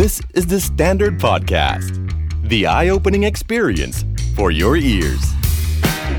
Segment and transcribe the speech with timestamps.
[0.00, 1.92] This is the Standard Podcast.
[2.48, 3.96] The eye-opening experience
[4.36, 5.24] for your ears.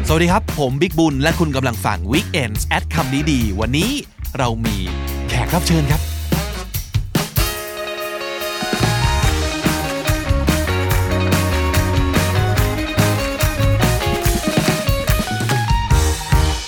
[0.07, 3.92] สวัสดีครับ ผมบิ๊กบุญ และคุณกำลังฟัง Weekends at คำนี้ดี วันนี้
[4.38, 4.78] เรามี
[5.30, 6.02] แขกรับเชิญครับ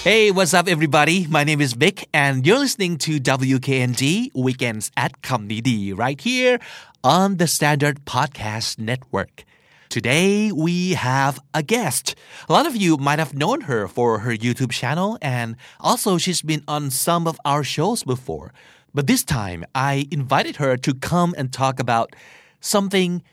[0.04, 1.27] Hey, what's up, everybody?
[1.27, 6.59] My name is Vic, and you're listening to WKND Weekends at Kamnidi right here
[7.05, 9.45] on the Standard Podcast Network.
[9.87, 12.15] Today, we have a guest.
[12.50, 16.42] A lot of you might have known her for her YouTube channel, and also she's
[16.42, 18.54] been on some of our shows before.
[18.93, 22.14] But this time, I invited her to come and talk about
[22.59, 23.23] something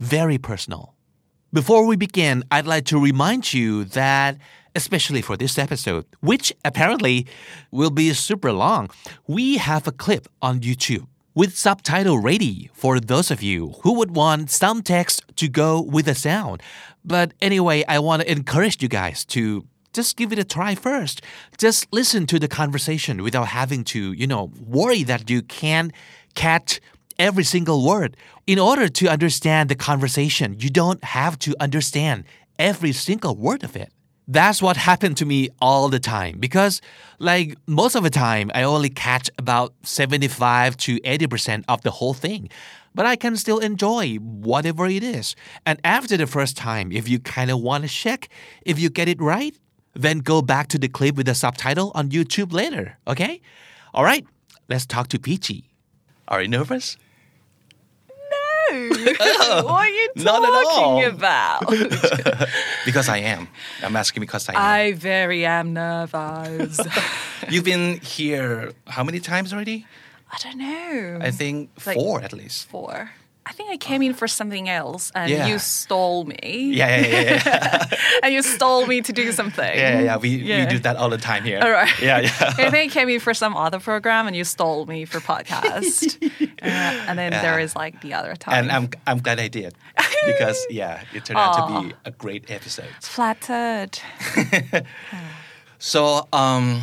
[0.00, 0.96] very personal.
[1.52, 4.36] Before we begin, I'd like to remind you that,
[4.76, 7.26] especially for this episode, which apparently
[7.70, 8.90] will be super long,
[9.26, 14.14] we have a clip on YouTube with subtitle ready for those of you who would
[14.14, 16.62] want some text to go with the sound.
[17.04, 21.22] But anyway, I want to encourage you guys to just give it a try first.
[21.58, 25.92] Just listen to the conversation without having to, you know, worry that you can't
[26.34, 26.80] catch
[27.18, 28.16] every single word.
[28.46, 32.24] In order to understand the conversation, you don't have to understand
[32.58, 33.90] every single word of it.
[34.28, 36.80] That's what happened to me all the time because,
[37.20, 42.14] like, most of the time, I only catch about 75 to 80% of the whole
[42.14, 42.48] thing.
[42.92, 45.36] But I can still enjoy whatever it is.
[45.64, 48.28] And after the first time, if you kind of want to check
[48.62, 49.54] if you get it right,
[49.94, 53.40] then go back to the clip with the subtitle on YouTube later, okay?
[53.94, 54.26] All right,
[54.68, 55.64] let's talk to Peachii.
[56.28, 56.96] Are you nervous?
[59.64, 61.00] what are you Not at all.
[61.00, 62.48] talking about?
[62.84, 63.48] Because I am.
[63.82, 64.60] I'm asking because I am.
[64.62, 66.78] I very am nervous.
[67.50, 69.86] You've been here how many times already?
[70.30, 71.18] I don't know.
[71.20, 72.68] I think Like- four at least.
[72.68, 73.10] four.
[73.48, 75.46] I think I came in for something else and Yeah.
[75.46, 76.72] you stole me.
[76.74, 77.86] Yeah, yeah, yeah, yeah.
[78.24, 79.64] And you stole me to do something.
[79.64, 80.16] yeah, yeah, yeah.
[80.16, 80.64] We, Yeah.
[80.64, 81.60] we do that all the time here.
[81.62, 81.92] All right.
[82.02, 82.52] Yeah, yeah.
[82.58, 86.16] I think I came in for some other program and you stole me for podcast.
[86.62, 86.68] Uh,
[87.08, 88.54] and then there is like the other time.
[88.64, 89.74] And I'm I'm glad I did
[90.26, 92.88] because yeah, it turned out to be a great episode.
[93.02, 94.00] flattered.
[95.78, 96.82] So um,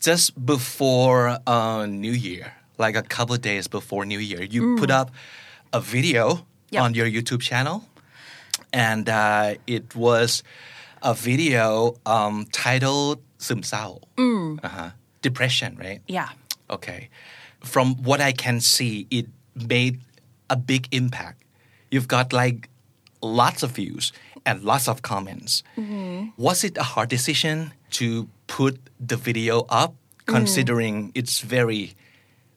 [0.00, 4.90] just before uh, New Year, like a couple of days before New Year, you put
[4.90, 5.10] up
[5.74, 6.82] a video yep.
[6.82, 7.84] on your YouTube channel,
[8.72, 10.42] and uh, it was
[11.02, 14.62] a video um, titled "Sum Sao," mm.
[14.62, 14.90] uh-huh.
[15.20, 16.00] depression, right?
[16.06, 16.30] Yeah.
[16.70, 17.10] Okay.
[17.60, 20.00] From what I can see, it made
[20.48, 21.42] a big impact.
[21.90, 22.70] You've got like
[23.20, 24.12] lots of views
[24.46, 25.62] and lots of comments.
[25.76, 26.30] Mm-hmm.
[26.36, 29.94] Was it a hard decision to put the video up,
[30.26, 30.34] mm.
[30.34, 31.12] considering mm.
[31.14, 31.94] it's very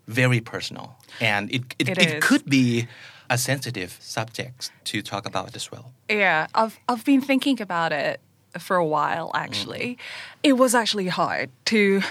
[0.08, 2.88] very personal and it it, It it could be
[3.30, 5.92] a sensitive subject to talk about as well.
[6.10, 8.20] Yeah, I've I've been thinking about it
[8.58, 9.98] for a while actually.
[9.98, 9.98] Mm.
[10.44, 12.02] It was actually hard to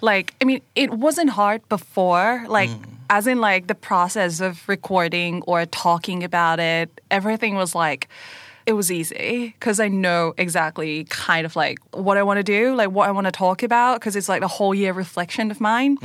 [0.00, 2.84] like I mean it wasn't hard before like mm.
[3.08, 8.08] as in like the process of recording or talking about it everything was like
[8.66, 12.74] it was easy because I know exactly kind of like what I want to do,
[12.74, 15.60] like what I want to talk about, because it's like the whole year reflection of
[15.60, 15.98] mine.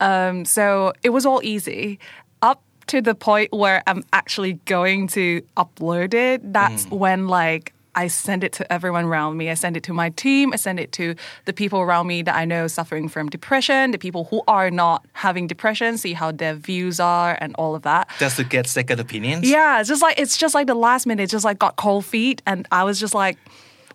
[0.00, 1.98] Um, so it was all easy
[2.40, 6.52] up to the point where I'm actually going to upload it.
[6.52, 9.50] That's when like I send it to everyone around me.
[9.50, 10.52] I send it to my team.
[10.52, 11.16] I send it to
[11.46, 15.04] the people around me that I know suffering from depression, the people who are not
[15.14, 18.08] having depression, see how their views are and all of that.
[18.20, 19.50] Just to get second opinions.
[19.50, 22.40] Yeah, it's just like it's just like the last minute, just like got cold feet,
[22.46, 23.36] and I was just like,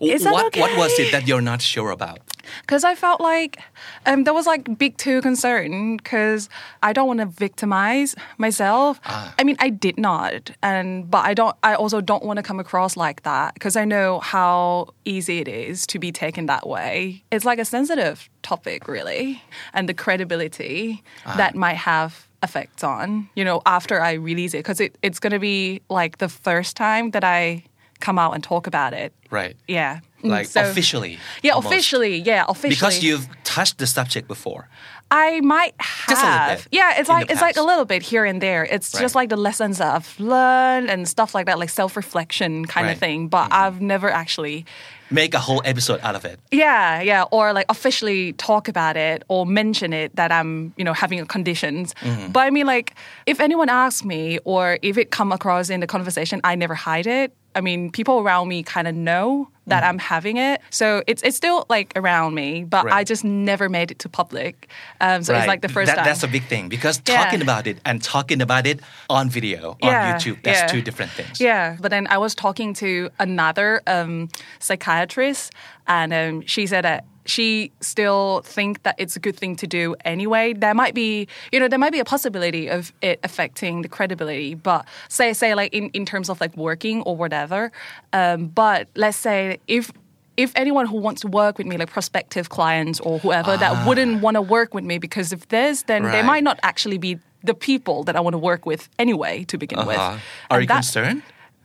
[0.01, 2.19] "Is that what okay?" what was it that you're not sure about?
[2.61, 3.59] Because I felt like
[4.05, 6.49] um, there was like big two concern because
[6.81, 8.99] I don't want to victimize myself.
[9.05, 11.55] I mean, I did not, and but I don't.
[11.63, 15.47] I also don't want to come across like that because I know how easy it
[15.47, 17.23] is to be taken that way.
[17.31, 19.41] It's like a sensitive topic, really,
[19.73, 24.81] and the credibility that might have effects on you know after I release it because
[24.81, 27.63] it, it's going to be like the first time that I
[28.03, 29.13] come out and talk about it.
[29.29, 29.55] Right.
[29.67, 30.01] Yeah.
[30.23, 31.19] Mm, Like so- officially.
[31.41, 31.73] Yeah, almost.
[31.73, 32.17] officially.
[32.19, 32.69] Yeah, officially.
[32.75, 34.67] Because you've touched the subject before.
[35.11, 36.09] I might have.
[36.09, 38.63] Just a little bit Yeah, it's like it's like a little bit here and there.
[38.65, 42.87] It's just like the lessons that I've learned and stuff like that, like self-reflection kind
[42.87, 42.93] Right.
[42.93, 43.27] of thing.
[43.27, 44.65] But I've never actually
[45.11, 46.39] Make a whole episode out of it.
[46.51, 50.93] yeah, yeah, or like officially talk about it or mention it that I'm, you know,
[50.93, 51.93] having conditions.
[52.01, 52.31] Mm-hmm.
[52.31, 52.95] But I mean, like,
[53.27, 57.05] if anyone asks me or if it come across in the conversation, I never hide
[57.05, 57.31] it.
[57.55, 60.59] I mean, people around me kind of know that I'm having it.
[60.71, 62.93] So it's it's still like around me, but Right.
[62.95, 64.67] I just never made it to public.
[64.99, 66.05] Um, so it's like the first That- time.
[66.05, 67.23] That's a big thing because Yeah.
[67.23, 70.67] talking about it and talking about it on video on Yeah, YouTube, that's yeah.
[70.67, 71.39] two different things.
[71.39, 74.27] Yeah, but then I was talking to another um,
[74.59, 75.53] psychiatrist,
[75.87, 79.95] and um, she said that she still think that it's a good thing to do
[80.05, 80.53] anyway.
[80.53, 84.55] There might be, you know, there might be a possibility of it affecting the credibility,
[84.55, 87.71] but say, say like in, in terms of like working or whatever.
[88.11, 89.91] Um, but let's say if
[90.35, 94.21] if anyone who wants to work with me, like prospective clients or whoever that wouldn't
[94.21, 96.23] want to work with me because of this, then they Ah.
[96.25, 99.85] Might not actually be the people that I want to work with anyway to begin
[99.85, 99.97] with.
[99.97, 100.17] Uh-huh.
[100.49, 101.21] Are And you that- concerned?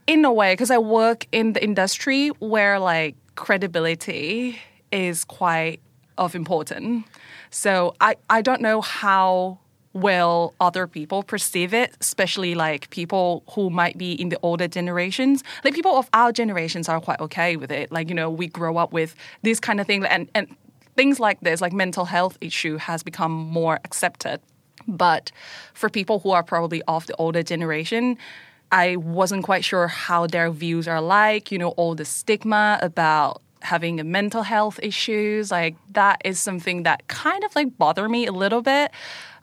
[0.06, 4.58] in a way because i work in the industry where like credibility
[4.92, 5.80] is quite
[6.16, 7.04] of important
[7.50, 9.58] so i i don't know how
[9.92, 15.42] well other people perceive it especially like people who might be in the older generations.
[15.64, 17.90] Like people of our generations are quite okay with it.
[17.90, 20.54] Like you know we grow up with this kind of thing and and
[20.96, 24.40] things like this like mental health issue has become more accepted.
[24.86, 25.30] But
[25.74, 28.16] for people who are probably of the older generation,
[28.72, 33.42] I wasn't quite sure how their views are like, you know, all the stigma about
[33.62, 38.32] having mental health issues, like that is something that kind of like bother me a
[38.32, 38.90] little bit.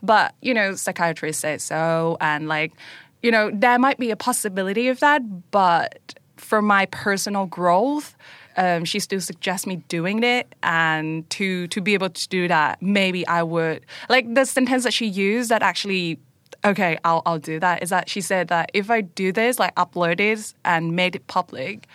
[0.01, 2.73] But, you know, psychiatrists say so and like,
[3.21, 8.15] you know, there might be a possibility of that, but for my personal growth,
[8.57, 12.81] um, she still suggests me doing it and to to be able to do that
[12.81, 16.19] maybe i would like the sentence that she used that actually
[16.63, 19.75] okay i'll, I'll do that is that she said that if i do this like
[19.75, 21.87] upload this and made it public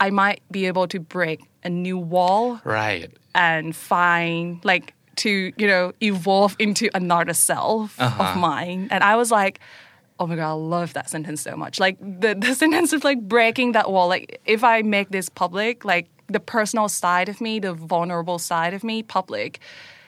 [0.00, 3.10] i might be able to break a new wall Right.
[3.34, 8.38] and find like to you know evolve into another self of uh-huh.
[8.38, 8.88] mine.
[8.90, 9.58] And i was like
[10.20, 11.78] oh my god i love that sentence so much.
[11.78, 15.84] Like the, the sentence of like breaking that wall like if i make this public
[15.84, 19.60] like the personal side of me the vulnerable side of me public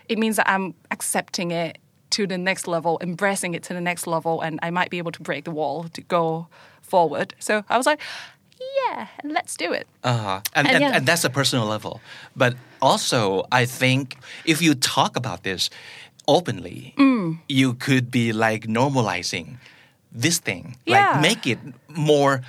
[0.09, 1.79] it means that i'm accepting it
[2.11, 5.13] to the next level embracing it to the next level and i might be able
[5.13, 6.47] to break the wall to go
[6.83, 7.35] forward.
[7.39, 8.01] So i was like
[8.61, 10.41] yeah and let's do it Uh-huh.
[10.55, 10.97] And, And and, yeah.
[10.97, 12.01] and that's a personal level.
[12.37, 15.71] But also, I think if you talk about this
[16.27, 17.39] openly, Mm.
[17.49, 19.57] you could be like normalizing
[20.13, 20.97] this thing, Yeah.
[20.97, 21.59] like make it
[21.89, 22.41] more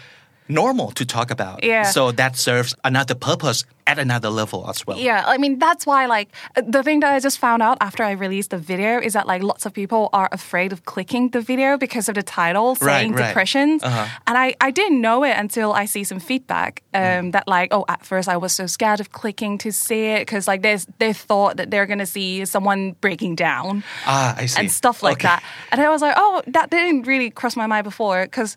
[0.51, 1.63] normal to talk about.
[1.63, 1.83] Yeah.
[1.91, 4.97] So that serves another purpose at another level as well.
[4.97, 8.11] Yeah, I mean that's why like the thing that I just found out after I
[8.11, 11.77] released the video is that like lots of people are afraid of clicking the video
[11.77, 13.27] because of the title saying right.
[13.27, 14.05] depressions, Uh-huh.
[14.27, 17.31] and I I didn't know it until I see some feedback um, Mm.
[17.31, 20.47] that like oh at first I was so scared of clicking to see it because
[20.51, 24.59] like there's they thought that they're gonna see someone breaking down Ah, I see.
[24.61, 25.27] and stuff like Okay.
[25.27, 25.41] that.
[25.71, 28.55] And I was like, oh, that didn't really cross my mind before because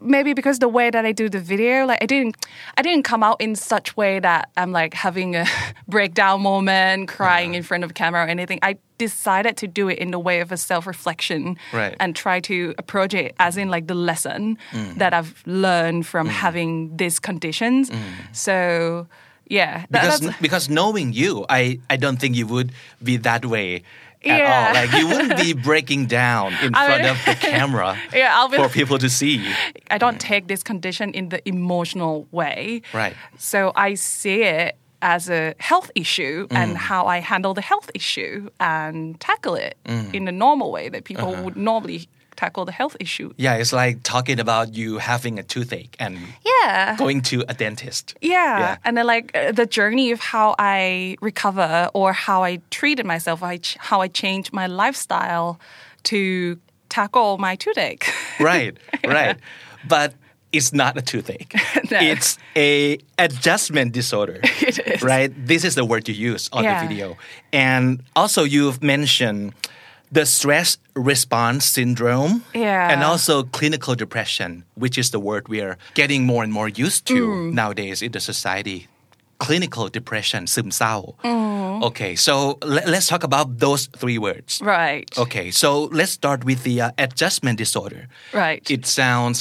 [0.00, 2.36] maybe because the way that I do the video, like I didn't,
[2.76, 5.46] I didn't come out in such way that I'm like having a
[5.88, 8.58] breakdown moment, crying in front of camera or anything.
[8.62, 11.96] I decided to do it in the way of a self-reflection Right.
[12.00, 14.94] and try to approach it as in like the lesson mm.
[14.98, 16.30] that I've learned from mm.
[16.30, 17.90] having these conditions.
[17.90, 18.00] Mm.
[18.32, 19.06] So
[19.46, 22.72] yeah, that- because because knowing you, I, I don't think you would
[23.02, 23.82] be that way
[24.30, 24.66] at Yeah.
[24.66, 24.74] all.
[24.74, 28.68] Like you wouldn't be breaking down in front of the camera Yeah, I'll be- for
[28.68, 29.46] people to see.
[29.90, 32.82] I don't take this condition in the emotional way.
[32.92, 33.14] Right.
[33.36, 36.56] So I see it as a health issue mm.
[36.56, 40.12] and how I handle the health issue and tackle it mm.
[40.12, 41.42] in the normal way that people uh-huh.
[41.42, 42.08] would normally
[42.40, 43.28] tackle the health issue.
[43.36, 46.14] Yeah, it's like talking about you having a toothache and
[46.44, 46.96] Yeah.
[46.96, 48.14] going to a dentist.
[48.22, 48.58] Yeah.
[48.60, 48.76] Yeah.
[48.84, 53.40] And then like uh, the journey of how I recover or how I treated myself,
[53.90, 55.58] how I changed my lifestyle
[56.04, 56.56] to
[56.88, 58.04] tackle my toothache.
[58.40, 59.36] Right, right.
[59.88, 60.14] But
[60.52, 61.52] it's not a toothache.
[61.90, 61.98] No.
[62.12, 64.40] It's a adjustment disorder.
[64.68, 65.02] It is.
[65.02, 65.30] Right?
[65.46, 66.80] This is the word you use on Yeah.
[66.82, 67.16] the video.
[67.52, 69.52] And also you've mentioned
[70.17, 70.69] the stress
[71.11, 72.91] response syndrome Yeah.
[72.91, 74.51] and also clinical depression,
[74.83, 77.53] which is the word we are getting more and more used to Mm.
[77.61, 78.79] nowadays in the society.
[79.47, 80.95] Clinical depression, ซึมเศร้า.
[81.23, 81.83] Mm.
[81.89, 82.33] Okay, so
[82.75, 84.51] le- let's talk about those three words.
[84.79, 85.07] right.
[85.23, 85.67] Okay, so
[85.99, 88.03] let's start with the uh, adjustment disorder.
[88.43, 88.63] Right.
[88.75, 89.39] It sounds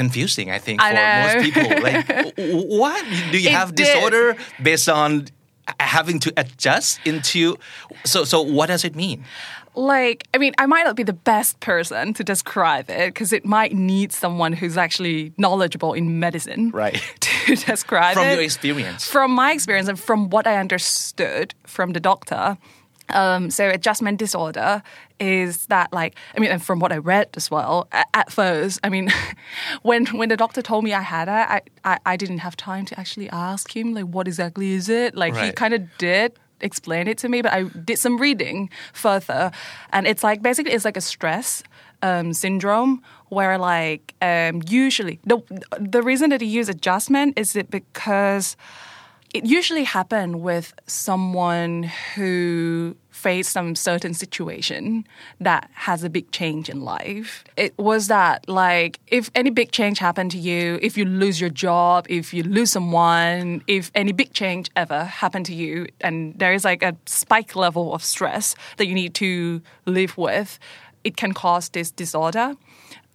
[0.00, 1.42] confusing, I think, I for most know.
[1.46, 1.68] people.
[1.86, 3.02] Like, w- w- what?
[3.32, 3.86] Do you It have did.
[3.86, 4.26] disorder
[4.62, 5.10] based on
[5.96, 7.56] having to adjust into?
[8.12, 9.24] So, so what does it mean?
[9.77, 13.45] like i mean i might not be the best person to describe it because it
[13.45, 17.01] might need someone who's actually knowledgeable in medicine Right.
[17.19, 19.05] to describe From it from your experience.
[19.05, 22.57] from my experience and from what i understood from the doctor
[23.09, 24.81] Um, so adjustment disorder
[25.19, 28.79] is that like I mean, and from what I read as well, at, at first,
[28.83, 29.11] I mean,
[29.83, 32.83] when when the doctor told me I had it, I, I I didn't have time
[32.85, 35.13] to actually ask him like what exactly is it.
[35.15, 39.51] Like he kind of did explain it to me, but I did some reading further,
[39.91, 41.63] and it's like basically it's like a stress
[42.01, 45.41] um, syndrome where like um, usually the
[45.79, 48.55] the reason that he use adjustment is it because
[49.35, 55.05] it usually happen with someone who faced some certain situation
[55.41, 57.43] that has a big change in life.
[57.57, 61.49] It was that like if any big change happened to you, if you lose your
[61.49, 66.53] job, if you lose someone, if any big change ever happened to you and there
[66.53, 70.59] is like a spike level of stress that you need to live with,
[71.03, 72.53] it can cause this disorder.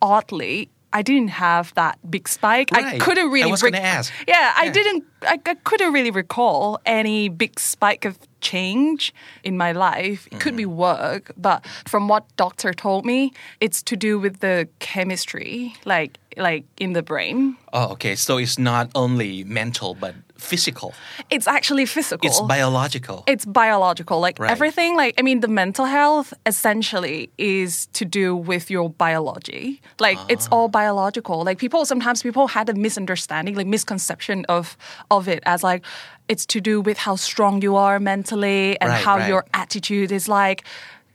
[0.03, 2.71] Oddly, I didn't have that big spike.
[2.73, 4.13] I couldn't really I was rec- gonna ask.
[4.27, 5.05] yeah, I didn't.
[5.23, 9.13] I, I couldn't really recall any big spike of change
[9.45, 10.27] in my life.
[10.33, 10.77] It could be Mm-hmm.
[10.77, 16.65] work, but from what doctor told me, it's to do with the chemistry, like like
[16.79, 17.57] in the brain.
[17.73, 18.15] Oh, okay.
[18.17, 20.93] So it's not only mental but physical.
[21.31, 22.27] It's actually physical.
[22.29, 23.23] It's biological.
[23.27, 24.51] it's biological like Right.
[24.51, 30.19] everything like i mean the mental health essentially is to do with your biology like
[30.29, 30.55] it's Ah.
[30.55, 34.77] all biological like people sometimes people had a misunderstanding like misconception of
[35.11, 35.83] of it as like
[36.29, 39.29] it's to do with how strong you are mentally and Right, how right.
[39.29, 40.65] Your attitude is like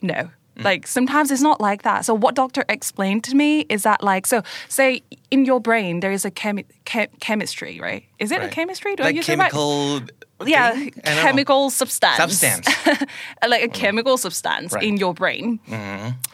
[0.01, 0.29] no
[0.63, 4.25] like sometimes it's not like that so what doctor explained to me is that like
[4.25, 8.47] so say in your brain there is a chemi- chem- chemistry right is it a
[8.47, 9.51] chemistry do like I use it right?
[9.51, 10.01] chemical.
[10.45, 10.93] yeah, thing?
[11.05, 11.21] Know.
[11.21, 12.17] chemical substance.
[12.17, 12.67] Substance.
[13.47, 14.83] like a chemical substance Right.
[14.83, 14.93] Mm-hmm.
[14.93, 15.59] in your brain.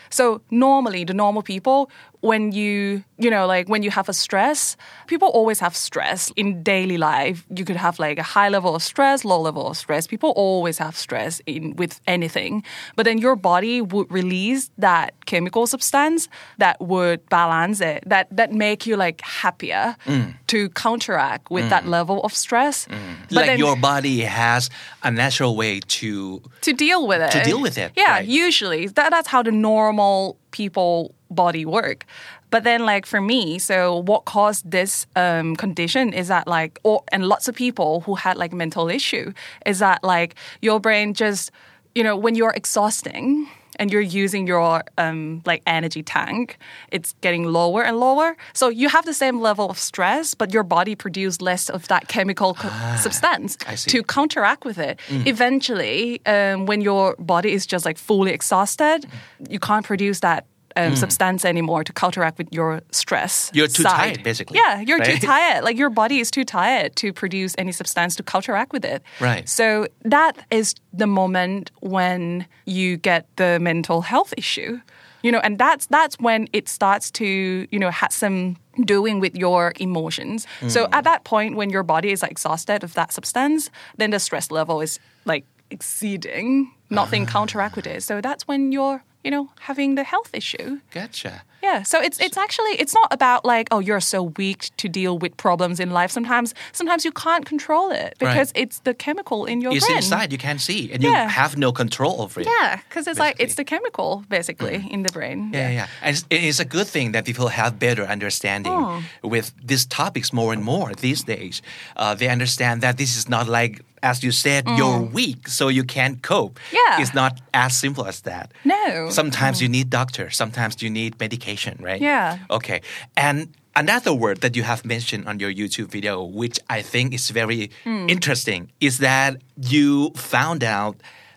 [0.10, 1.90] So normally, the normal people,
[2.22, 6.63] when you, you know, like when you have a stress, people always have stress in
[6.63, 7.46] daily life.
[7.56, 10.08] You could have like a high level of stress, low level of stress.
[10.08, 12.63] People always have stress in with anything.
[12.96, 18.54] But then your body would release that chemical substance that would balance it, that that
[18.54, 20.34] make you like happier Mm.
[20.48, 22.88] to counteract with that level of stress.
[23.30, 24.70] But like then- your body has
[25.04, 27.32] a natural way to to deal with it.
[27.32, 28.28] To deal with it, Yeah, right.
[28.28, 32.05] usually that, that's how the normal people body work.
[32.50, 37.03] But then, like for me, so what caused this um, condition is that like, or
[37.12, 39.34] and lots of people who had like mental issue
[39.65, 41.51] is that like your brain just,
[41.96, 43.48] you know, when you're exhausting
[43.81, 46.57] and you're using your um, like energy tank,
[46.91, 48.38] it's getting lower and lower.
[48.53, 52.07] So you have the same level of stress, but your body produces less of that
[52.07, 53.57] chemical co- substance
[53.91, 55.00] to counteract with it.
[55.09, 59.07] Eventually, um, when your body is just like fully exhausted,
[59.50, 60.45] you can't produce that.
[60.75, 63.51] Um, Substance anymore to counteract with your stress.
[63.54, 63.98] You're too side.
[64.16, 65.63] tired, basically, Yeah, you're too tired.
[65.63, 69.01] Like your body is too tired to produce any substance to counteract with it.
[69.20, 69.48] Right.
[69.50, 74.80] So that is the moment when you get the mental health issue.
[75.24, 77.25] You know, and that's that's when it starts to,
[77.72, 80.48] you know, have some doing with your emotions.
[80.68, 80.94] So Mm.
[80.98, 84.50] at that point when your body is like, exhausted of that substance, then the stress
[84.50, 87.32] level is like exceeding, nothing Ah.
[87.32, 88.01] counteract with it.
[88.04, 90.80] So that's when you're, you know, having the health issue.
[90.92, 91.44] Gotcha.
[91.63, 95.20] Yeah, so it's it's actually it's not about like oh you're so weak to deal
[95.20, 96.10] with problems in life.
[96.10, 99.98] Sometimes sometimes you can't control it because it's the chemical in your It's brain.
[99.98, 100.32] inside.
[100.32, 102.48] You can't see, and you have no control over it.
[102.48, 105.51] Yeah, because it's like it's the chemical basically in the brain.
[105.54, 105.88] Yeah, yeah.
[106.01, 109.04] And it's, a good thing that people have better understanding Oh.
[109.24, 111.62] with these topics more and more these days.
[111.96, 115.84] Uh, they understand that this is not like, as you said, you're weak, so you
[115.84, 116.60] can't cope.
[116.60, 116.74] Mm.
[116.74, 117.01] Yeah.
[117.01, 118.51] It's not as simple as that.
[118.65, 119.10] No.
[119.10, 120.29] Sometimes you need doctor.
[120.29, 122.01] Sometimes you need medication, right?
[122.01, 122.39] Yeah.
[122.50, 122.81] Okay.
[123.15, 127.29] And another word that you have mentioned on your YouTube video, which I think is
[127.29, 128.08] very Hmm.
[128.10, 130.96] interesting, is that you found out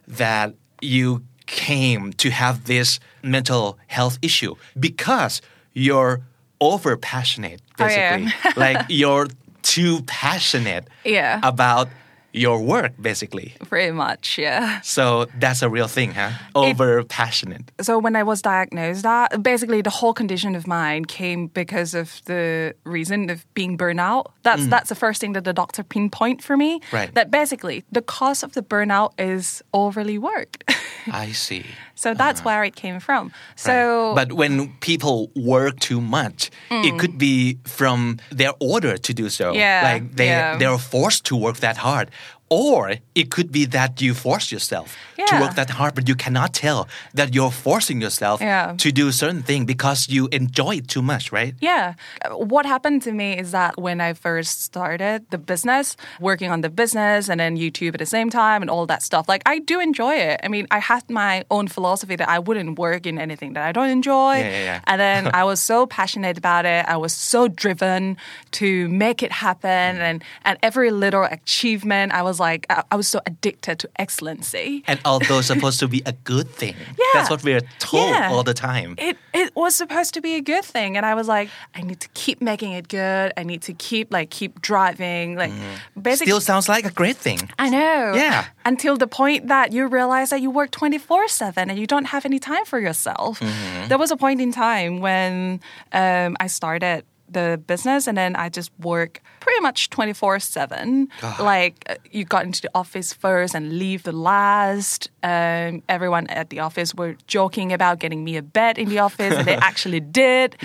[0.08, 5.42] that you came to have this mental health issue because
[5.74, 6.22] you're
[6.60, 7.86] over passionate, am.
[7.86, 8.52] basically.
[8.56, 9.28] like you're
[9.62, 11.40] too passionate Yeah.
[11.42, 11.88] about
[12.34, 13.54] your work, basically.
[13.68, 14.80] Pretty much, yeah.
[14.80, 16.30] So that's a real thing, huh?
[16.54, 17.70] Over passionate.
[17.80, 22.20] So when I was diagnosed, that basically the whole condition of mine came because of
[22.24, 24.26] the reason of being burnout.
[24.42, 26.80] That's that's the first thing that the doctor pinpoint for me.
[26.80, 26.92] Mm.
[26.92, 27.14] Right.
[27.14, 30.64] That basically the cause of the burnout is overly work.
[31.12, 31.64] I see.
[32.04, 33.24] So that's where it came from.
[33.56, 34.14] So Uh-huh.
[34.18, 35.16] But when people
[35.54, 36.50] work too much,
[36.86, 37.98] it could be from
[38.40, 39.46] their order to do so.
[39.52, 39.56] Mm.
[39.56, 40.58] Yeah, Like they yeah.
[40.60, 42.06] they're forced to work that hard.
[42.50, 44.96] Or it could be that you force yourself
[45.26, 48.74] to work that hard, but you cannot tell that you're forcing yourself Yeah.
[48.76, 51.54] to do a certain thing because you enjoy it too much, right?
[51.60, 51.94] Yeah.
[52.30, 56.68] What happened to me is that when I first started the business, working on the
[56.68, 59.80] business and then YouTube at the same time and all that stuff, like I do
[59.80, 60.40] enjoy it.
[60.44, 63.72] I mean, I had my own philosophy that I wouldn't work in anything that I
[63.72, 64.34] don't enjoy.
[64.38, 64.80] Yeah, yeah, yeah.
[64.86, 66.84] And then I was so passionate about it.
[66.86, 68.16] I was so driven
[68.52, 69.96] to make it happen.
[69.96, 70.00] Mm.
[70.08, 74.82] And, and every little achievement, I was like, I, I was so addicted to excellency.
[74.86, 77.04] And although supposed to be a good thing, Yeah.
[77.14, 78.30] that's what we're told Yeah.
[78.32, 78.94] all the time.
[78.98, 82.00] It it was supposed to be a good thing, and I was like, I need
[82.00, 83.32] to keep making it good.
[83.36, 85.52] I need to keep like keep driving, like
[86.00, 86.30] basically.
[86.30, 87.38] Still sounds like a great thing.
[87.58, 88.14] I know.
[88.14, 88.44] Yeah.
[88.64, 92.24] Until the point that you realize that you work 24 7 and you don't have
[92.24, 93.40] any time for yourself.
[93.40, 93.88] Mm-hmm.
[93.88, 95.60] There was a point in time when
[95.92, 101.08] um, I started the business and then I just work pretty much 24 7.
[101.38, 105.10] Like uh, you got into the office first and leave the last.
[105.22, 109.34] Um, everyone at the office were joking about getting me a bed in the office
[109.34, 110.56] and they actually did.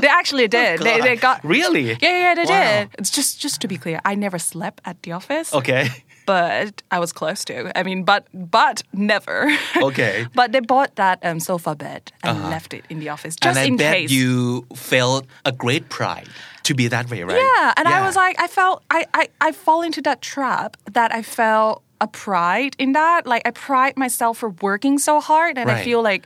[0.00, 0.80] They actually did.
[0.80, 1.44] they, they got.
[1.44, 1.88] Really?
[2.00, 2.62] Yeah, yeah, they Wow.
[2.80, 2.88] did.
[2.98, 5.88] It's just just to be clear, I never slept at the office Okay.
[6.26, 7.76] But I was close to.
[7.78, 9.50] I mean, but but never.
[9.82, 10.26] Okay.
[10.34, 13.64] but they bought that um, sofa bed and left it in the office just and
[13.64, 14.10] I in bet case.
[14.10, 16.28] you felt a great pride
[16.64, 17.36] to be that way, right?
[17.36, 21.12] yeah, and I was like, I felt I, I I fall into that trap that
[21.12, 23.26] I felt a pride in that.
[23.26, 26.24] Like I pride myself for working so hard, and I feel like.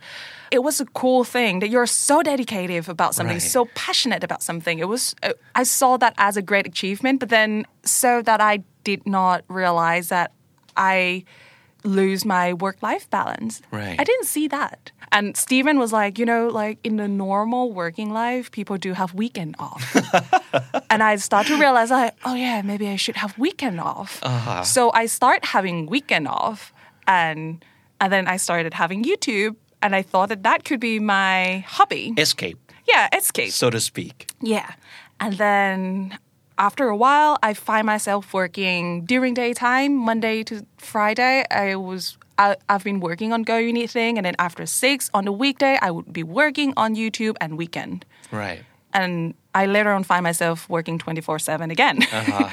[0.51, 3.41] It was a cool thing that you're so dedicated about something, Right.
[3.41, 4.79] so passionate about something.
[4.79, 8.63] It was, uh, I saw that as a great achievement, but then so that I
[8.83, 10.31] did not realize that
[10.75, 11.23] I
[11.83, 13.61] lose my work life balance.
[13.71, 13.99] Right.
[13.99, 14.91] I didn't see that.
[15.11, 19.13] And Stephen was like, you know, like in the normal working life, people do have
[19.13, 19.95] weekend off.
[20.89, 24.19] and I start to realize, like, oh yeah, maybe I should have weekend off.
[24.21, 24.63] Uh-huh.
[24.63, 26.73] So I start having weekend off,
[27.07, 27.63] and
[28.01, 32.13] and then I started having YouTube, and I thought that that could be my hobby.
[32.17, 33.51] Escape, yeah, escape.
[33.51, 34.29] so to speak.
[34.41, 34.73] Yeah.
[35.19, 36.17] And then
[36.57, 41.45] after a while, I find myself working during daytime, Monday to Friday.
[41.51, 43.57] I was I, I've been working on Go
[43.87, 47.57] thing, and then after six on the weekday, I would be working on YouTube and
[47.57, 48.05] weekend.
[48.31, 48.63] Right.
[48.93, 52.03] And I later on find myself working twenty four seven again.
[52.03, 52.49] Uh-huh.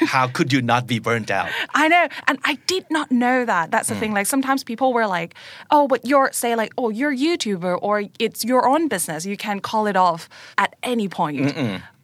[0.14, 1.50] How could you not be burnt out?
[1.74, 3.70] I know, and I did not know that.
[3.70, 4.12] That's the thing.
[4.14, 5.34] Like sometimes people were like,
[5.70, 9.26] "Oh, but you're say like, oh, you're a YouTuber or it's your own business.
[9.26, 11.52] You can call it off at any point."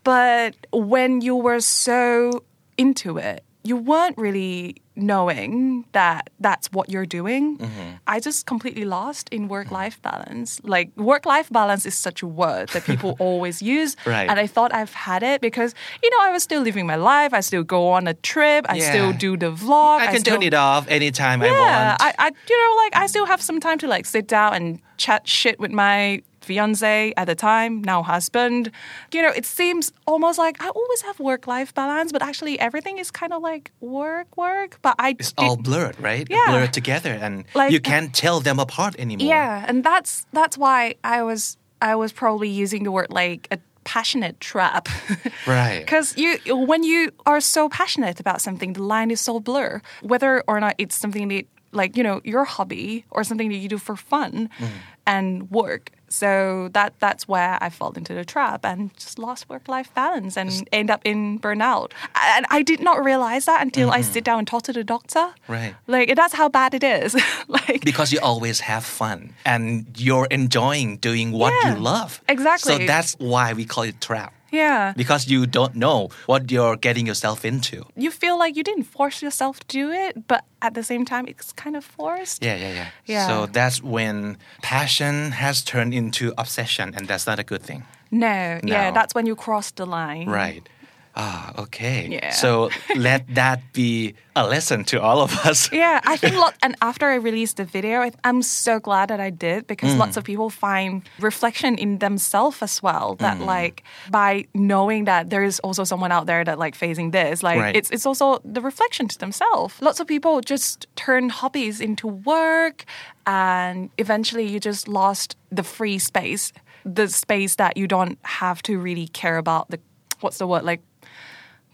[0.04, 2.44] But when you were so
[2.76, 7.58] into it, you weren't really knowing that that's what you're doing.
[7.58, 7.90] Mm-hmm.
[8.06, 10.60] I just completely lost in work-life balance.
[10.64, 14.28] Like work-life balance is such a word that people always use, Right.
[14.30, 17.32] and I thought I've had it because you know I was still living my life.
[17.34, 18.66] I still go on a trip.
[18.68, 18.90] I Yeah.
[18.90, 20.00] still do the vlog.
[20.00, 22.02] I can still, turn it off anytime I want.
[22.02, 24.78] I, I, you know, like I still have some time to like sit down and
[24.96, 28.70] chat shit with my fiance at the time, now husband.
[29.12, 33.10] You know, it seems almost like I always have work-life balance, but actually everything is
[33.10, 34.78] kind of like work, work.
[34.82, 36.26] But I it's did- all blurred, right?
[36.30, 36.46] Yeah.
[36.50, 39.26] Blurred together, and Like- you can't tell them apart anymore.
[39.28, 43.58] Yeah, and that's that's why I was I was probably using the word like a
[43.84, 44.88] passionate trap.
[45.46, 45.80] Right.
[45.84, 49.80] Because you when you are so passionate about something, the line is so blur.
[50.02, 53.68] Whether or not it's something that like, you know, your hobby or something that you
[53.68, 54.68] do for fun mm.
[55.06, 55.90] And work.
[56.08, 60.36] So that that's where I fell into the trap and just lost work life balance
[60.36, 61.90] and end up in burnout.
[62.14, 64.12] And I did not realize that until I mm-hmm.
[64.12, 65.34] sit down and talk to the doctor.
[65.48, 65.74] Right.
[65.88, 67.16] Like that's how bad it is.
[67.48, 72.22] like Because you always have fun and you're enjoying doing what Yeah, you love.
[72.28, 72.78] exactly.
[72.78, 74.32] So that's why we call it trap.
[74.54, 74.92] Yeah.
[74.96, 77.84] Because you don't know what you're getting yourself into.
[77.96, 81.26] You feel like you didn't force yourself to do it, but at the same time,
[81.26, 82.42] it's kind of forced.
[82.44, 82.88] Yeah, yeah, yeah.
[83.06, 83.26] Yeah.
[83.26, 87.82] So that's when passion has turned into obsession, and that's not a good thing.
[88.10, 90.28] No, yeah, that's when you cross the line.
[90.28, 90.68] Right.
[91.16, 92.08] Ah, okay.
[92.10, 92.30] Yeah.
[92.30, 95.70] So let that be a lesson to all of us.
[95.84, 99.20] Yeah, I think lot, and after I released the video, I, I'm so glad that
[99.20, 99.98] I did because Mm.
[99.98, 103.14] lots of people find reflection in themselves as well.
[103.20, 103.46] That Mm.
[103.46, 107.60] like by knowing that there is also someone out there that like facing this, like
[107.60, 107.76] Right.
[107.76, 109.74] it's it's also the reflection to themselves.
[109.80, 112.84] Lots of people just turn hobbies into work,
[113.26, 116.52] and eventually you just lost the free space,
[116.84, 119.78] the space that you don't have to really care about the
[120.20, 120.80] what's the word like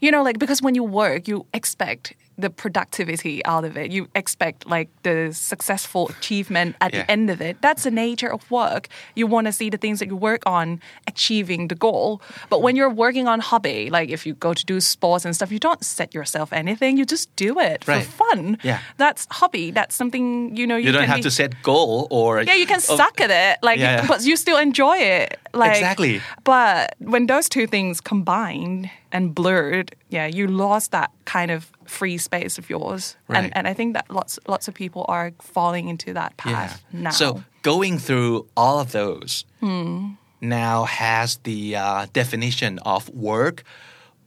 [0.01, 3.91] you know like because when you work you expect the productivity out of it.
[3.91, 7.03] You expect like the successful achievement at Yeah.
[7.03, 7.57] the end of it.
[7.61, 8.87] That's the nature of work.
[9.15, 12.21] You want to see the things that you work on achieving the goal.
[12.49, 15.51] But when you're working on hobby, like if you go to do sports and stuff,
[15.51, 16.97] you don't set yourself anything.
[16.97, 18.03] You just do it Right.
[18.05, 18.57] for fun.
[18.63, 18.79] Yeah.
[18.97, 19.69] That's hobby.
[19.71, 22.65] That's something you know you, You don't have be- to set goal or yeah, you
[22.65, 24.07] can suck at it, like, yeah.
[24.07, 25.37] but you still enjoy it.
[25.53, 26.21] Like, Exactly.
[26.43, 32.17] But when those two things combined and blurred, yeah, you lost that kind of free
[32.17, 33.43] space of yours, Right.
[33.43, 37.11] and and I think that lots lots of people are falling into that path now.
[37.11, 40.13] So going through all of those Hmm.
[40.39, 43.63] now has the uh, definition of work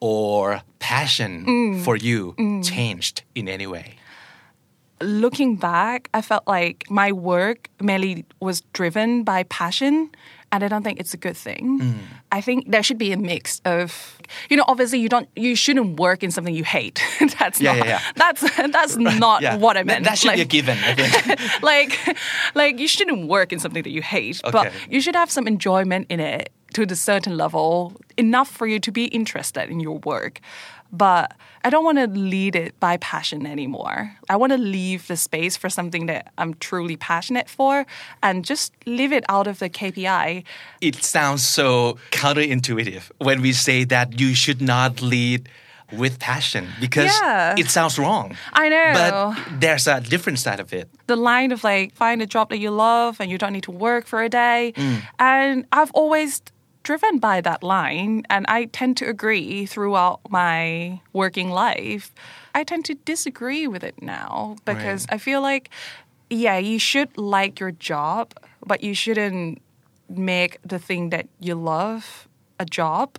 [0.00, 1.82] or passion Hmm.
[1.82, 3.94] for you changed in any way.
[5.00, 10.08] looking back, I felt like my work mainly was driven by passion.
[10.54, 11.80] And I don't think it's a good thing.
[11.80, 11.94] Mm.
[12.30, 15.98] I think there should be a mix of, you know, obviously you don't, you shouldn't
[15.98, 17.02] work in something you hate.
[17.40, 18.00] that's Yeah, not, yeah, yeah.
[18.14, 18.40] that's
[18.70, 19.56] that's not Yeah.
[19.56, 20.04] what I That- meant.
[20.04, 20.78] That, should be a Like- given.
[21.62, 21.98] Like
[22.54, 26.06] like you shouldn't work in something that you hate but you should have some enjoyment
[26.08, 30.40] in it to the certain level enough for you to be interested in your work
[30.96, 31.26] but
[31.64, 35.56] i don't want to lead it by passion anymore i want to leave the space
[35.56, 37.84] for something that i'm truly passionate for
[38.22, 40.44] and just leave it out of the kpi
[40.80, 45.48] it sounds so counterintuitive when we say that you should not lead
[45.92, 47.54] with passion because Yeah.
[47.62, 48.36] it sounds wrong.
[48.54, 48.90] I know.
[48.94, 50.88] But there's a different side of it.
[51.06, 53.70] the line of like find a job that you love and you don't need to
[53.88, 54.72] work for a day.
[54.76, 55.02] Mm.
[55.18, 56.40] And I've always
[56.84, 62.12] driven by that line and I tend to agree throughout my working life.
[62.54, 65.70] I tend to disagree with it now because I feel like
[66.30, 68.32] yeah, you should like your job,
[68.64, 69.60] but you shouldn't
[70.08, 73.18] make the thing that you love a job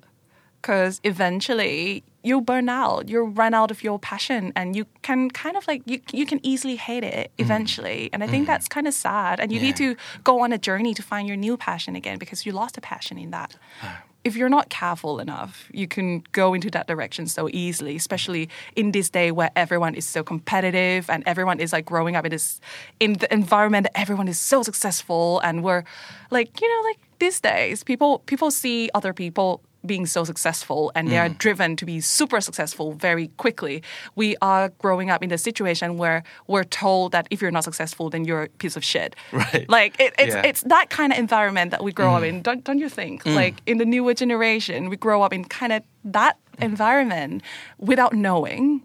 [0.62, 3.08] because eventually you'll burn out.
[3.08, 6.40] You'll run out of your passion and you can kind of like you, you can
[6.44, 7.44] easily hate it mm.
[7.44, 8.10] eventually.
[8.12, 8.48] And i think mm.
[8.48, 9.40] that's kind of sad.
[9.40, 12.46] And you need to go on a journey to find your new passion again because
[12.46, 13.56] you lost a passion in that.
[13.84, 14.02] Ah.
[14.24, 18.92] If you're not careful enough you can go into that direction so easily especially in
[18.92, 22.60] this day where everyone is so competitive and everyone is like growing up in this
[23.00, 25.84] in the environment that everyone is so successful and we're
[26.32, 31.08] like you know like these days people people see other people being so successful and
[31.08, 31.38] they are mm.
[31.38, 33.84] driven to be super successful very quickly.
[34.16, 38.10] We are growing up in a situation where we're told that if you're not successful,
[38.10, 39.16] then you're a piece of shit.
[39.36, 39.70] Right.
[39.70, 40.42] Like it, it's Yeah.
[40.44, 40.50] Mm.
[40.50, 42.30] it's that kind of environment that we grow up mm.
[42.30, 42.42] in.
[42.42, 43.24] Don't don't you think?
[43.24, 43.36] Mm.
[43.36, 47.44] Like in the newer generation, we grow up in kind of that environment
[47.78, 48.82] without knowing.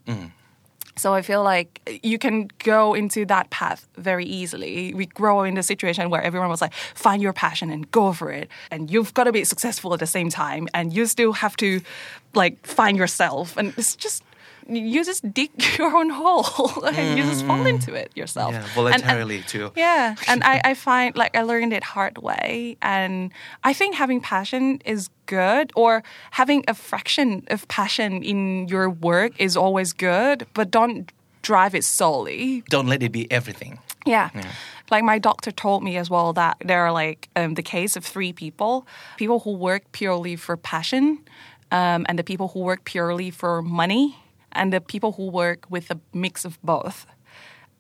[1.01, 4.93] So I feel like you can go into that path very easily.
[4.93, 8.31] We grow in a situation where everyone was like, find your passion and go for
[8.31, 8.49] it.
[8.71, 10.69] And you've got to be successful at the same time.
[10.75, 11.81] And you still have to
[12.35, 13.57] like find yourself.
[13.57, 14.23] And it's just,
[14.71, 18.53] you just dig your own hole and you just fall into it yourself.
[18.53, 19.73] Yeah, And- and- voluntarily too.
[19.77, 23.33] yeah, and I, I find like I learned it hard way, and
[23.65, 26.03] I think having passion is good, or
[26.33, 31.11] having a fraction of passion in your work is always good, but don't
[31.43, 32.63] drive it solely.
[32.69, 33.79] Don't let it be everything.
[34.07, 34.31] Yeah.
[34.91, 38.05] Like my doctor told me as well that there are like um, the case of
[38.05, 41.19] three people: people who work purely for passion,
[41.71, 44.17] um, and the people who work purely for money,
[44.53, 47.07] and the people who work with a mix of both.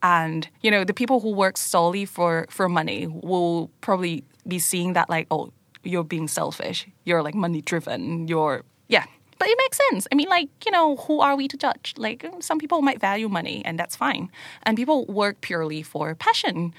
[0.02, 4.94] And you know, the people who work solely for for money will probably be seeing
[4.94, 5.52] that like, oh,
[5.82, 6.86] you're being selfish.
[7.04, 8.28] You're like money driven.
[8.28, 9.04] You're yeah.
[9.38, 10.06] But it makes sense.
[10.12, 11.94] I mean, like, you know, who are we to judge?
[11.96, 14.30] Like, some people might value money, and that's fine.
[14.64, 16.74] And people work purely for passion.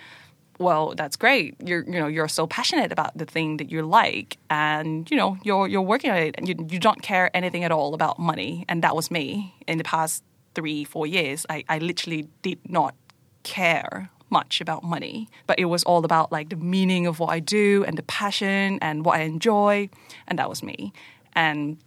[0.61, 1.55] Well, that's great.
[1.65, 5.37] You're, you know, you're so passionate about the thing that you like, and you know,
[5.43, 8.63] you're you're working on it, and you you don't care anything at all about money.
[8.69, 11.47] And that was me in the past three, four years.
[11.49, 12.93] I, I literally did not
[13.41, 17.39] care much about money, but it was all about like the meaning of what I
[17.39, 19.89] do and the passion and what I enjoy,
[20.27, 20.93] and that was me.
[21.33, 21.79] And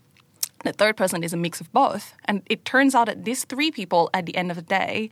[0.64, 2.14] the third person is a mix of both.
[2.24, 5.10] And it turns out that these three people, at the end of the day,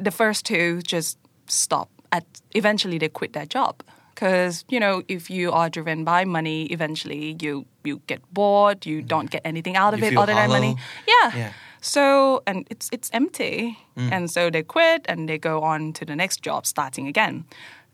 [0.00, 1.93] the first two just stop.
[2.14, 3.82] At eventually, they quit their job
[4.14, 8.86] because you know if you are driven by money, eventually you you get bored.
[8.86, 9.08] You mm.
[9.08, 10.76] don't get anything out of You it other than money.
[11.08, 11.36] Yeah.
[11.36, 11.52] Yeah.
[11.80, 14.12] So and it's it's empty, mm.
[14.12, 17.44] and so they quit and they go on to the next job, starting again.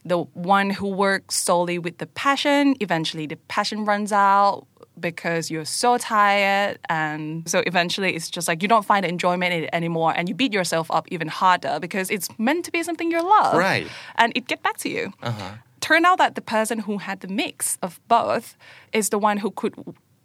[0.05, 4.65] The one who works solely with the passion, eventually the passion runs out
[5.01, 9.63] because you're so tired, and so eventually it's just like you don't find enjoyment in
[9.65, 13.11] it anymore, and you beat yourself up even harder because it's meant to be something
[13.11, 13.87] you love, Right.
[14.15, 15.13] And it get back to you.
[15.21, 15.53] Uh-huh.
[15.81, 18.55] Turned out that the person who had the mix of both
[18.93, 19.73] is the one who could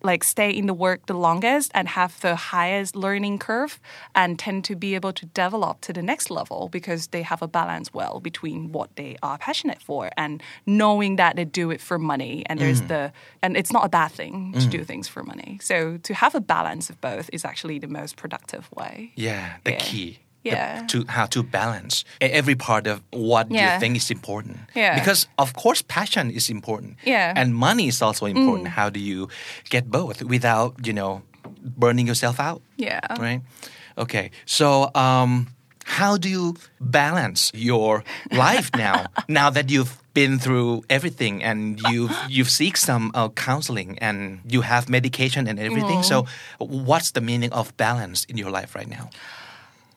[0.06, 3.78] like stay in the work the longest and have the highest learning curve
[4.14, 7.48] and tend to be able to develop to the next level because they have a
[7.48, 11.98] balance well between what they are passionate for and knowing that they do it for
[11.98, 12.88] money and there's mm.
[12.88, 14.70] the and it's not a bad thing to mm.
[14.70, 15.58] do things for money.
[15.60, 19.12] So to have a balance of both is actually the most productive way.
[19.16, 19.78] Yeah, the Yeah.
[19.78, 20.18] key.
[20.50, 20.86] The- Yeah.
[20.88, 24.56] to how to balance every part of what you think is important.
[24.74, 24.94] Yeah.
[24.98, 26.96] Because of course passion is important.
[27.04, 27.32] Yeah.
[27.34, 27.38] Mm.
[27.40, 28.68] And money is also important.
[28.78, 29.28] How do you
[29.70, 31.22] get both without, you know,
[31.76, 32.60] burning yourself out?
[32.78, 33.00] Yeah.
[33.20, 33.42] Right?
[33.98, 34.30] Okay.
[34.46, 35.46] So um
[36.00, 38.02] how do you balance your
[38.34, 43.96] life now now that you've been through everything and you've you've seek some uh, counseling
[44.02, 46.24] and you have medication and everything so
[46.58, 49.10] what's the meaning of balance in your life right now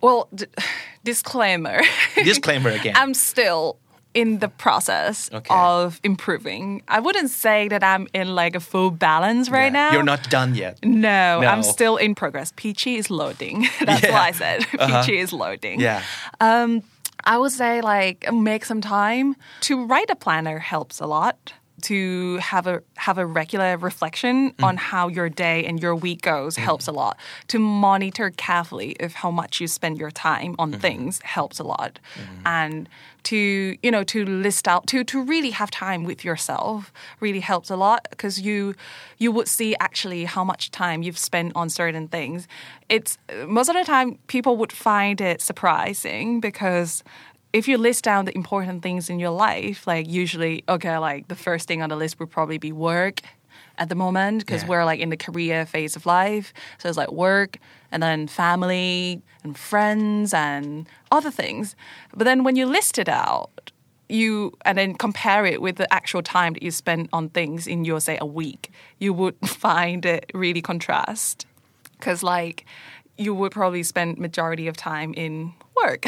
[0.01, 0.45] Well, d-
[1.03, 1.81] disclaimer.
[2.15, 3.77] disclaimer again I'm still
[4.13, 5.53] in the process Okay.
[5.53, 6.81] of improving.
[6.87, 9.89] I wouldn't say that I'm in like a full balance right Yeah.
[9.89, 9.91] now.
[9.93, 11.47] you're not done yet No, No.
[11.47, 12.51] I'm still in progress.
[12.53, 13.67] Peachii is loading.
[13.85, 14.11] That's Yeah.
[14.13, 15.79] why I said Peachii is loading.
[15.79, 16.01] yeah
[16.41, 16.81] Um,
[17.23, 21.53] I would say like make some time to write a planner helps a lot.
[21.83, 24.63] To have a have a regular reflection mm.
[24.63, 26.59] on how your day and your week goes mm.
[26.59, 27.17] helps a lot.
[27.47, 30.81] To monitor carefully if how much you spend your time on mm-hmm.
[30.81, 32.47] things helps a lot, mm-hmm.
[32.47, 32.89] and
[33.23, 37.69] to you know to list out to to really have time with yourself really helps
[37.69, 38.75] a lot because you
[39.17, 42.47] you would see actually how much time you've spent on certain things.
[42.87, 47.03] It's most of the time people would find it surprising because
[47.53, 51.35] if you list down the important things in your life, like usually, okay, like the
[51.35, 53.21] first thing on the list would probably be work
[53.77, 54.69] at the moment because Yeah.
[54.69, 56.53] we're like in the career phase of life.
[56.77, 57.57] So it's like work
[57.91, 61.75] and then family and friends and other things.
[62.15, 63.71] But then when you list it out,
[64.09, 67.85] you and then compare it with the actual time that you spend on things in
[67.85, 71.45] your say a week, you would find it really contrast
[71.97, 72.65] because like
[73.17, 75.53] you would probably spend majority of time in
[75.83, 76.05] work.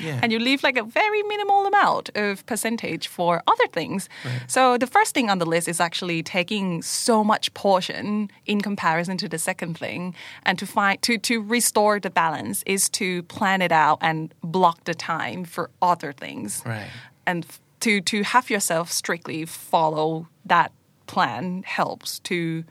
[0.00, 0.18] Yeah.
[0.22, 4.08] and you leave like a very minimal amount of percentage for other things.
[4.48, 9.16] So the first thing on the list is actually taking so much portion in comparison
[9.18, 10.14] to the second thing.
[10.44, 14.84] And to find to to restore the balance is to plan it out and block
[14.84, 16.62] the time for other things.
[16.66, 16.88] Right.
[17.26, 17.46] and
[17.80, 20.72] to to have yourself strictly follow that
[21.06, 22.64] plan helps to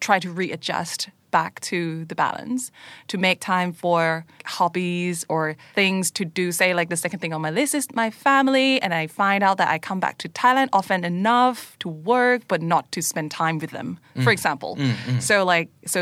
[0.00, 2.70] try to readjust back to the balance
[3.08, 4.24] to make time for
[4.56, 6.52] hobbies or things to do.
[6.52, 9.56] Say like the second thing on my list is my family and i find out
[9.58, 13.56] that i come back to thailand often enough to work but not to spend time
[13.58, 14.38] with them for mm.
[14.38, 14.76] example.
[14.76, 15.22] Mm, mm.
[15.22, 16.00] So like so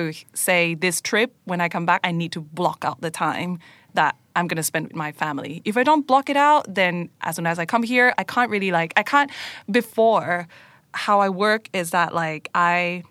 [0.49, 3.59] say this trip when i come back i need to block out the time
[3.95, 5.61] that I'm gonna spend with my family.
[5.71, 8.51] If I don't block it out, then as soon as I come here, I can't
[8.51, 9.31] really like I can't
[9.71, 10.49] before
[10.95, 13.05] how I work is that like I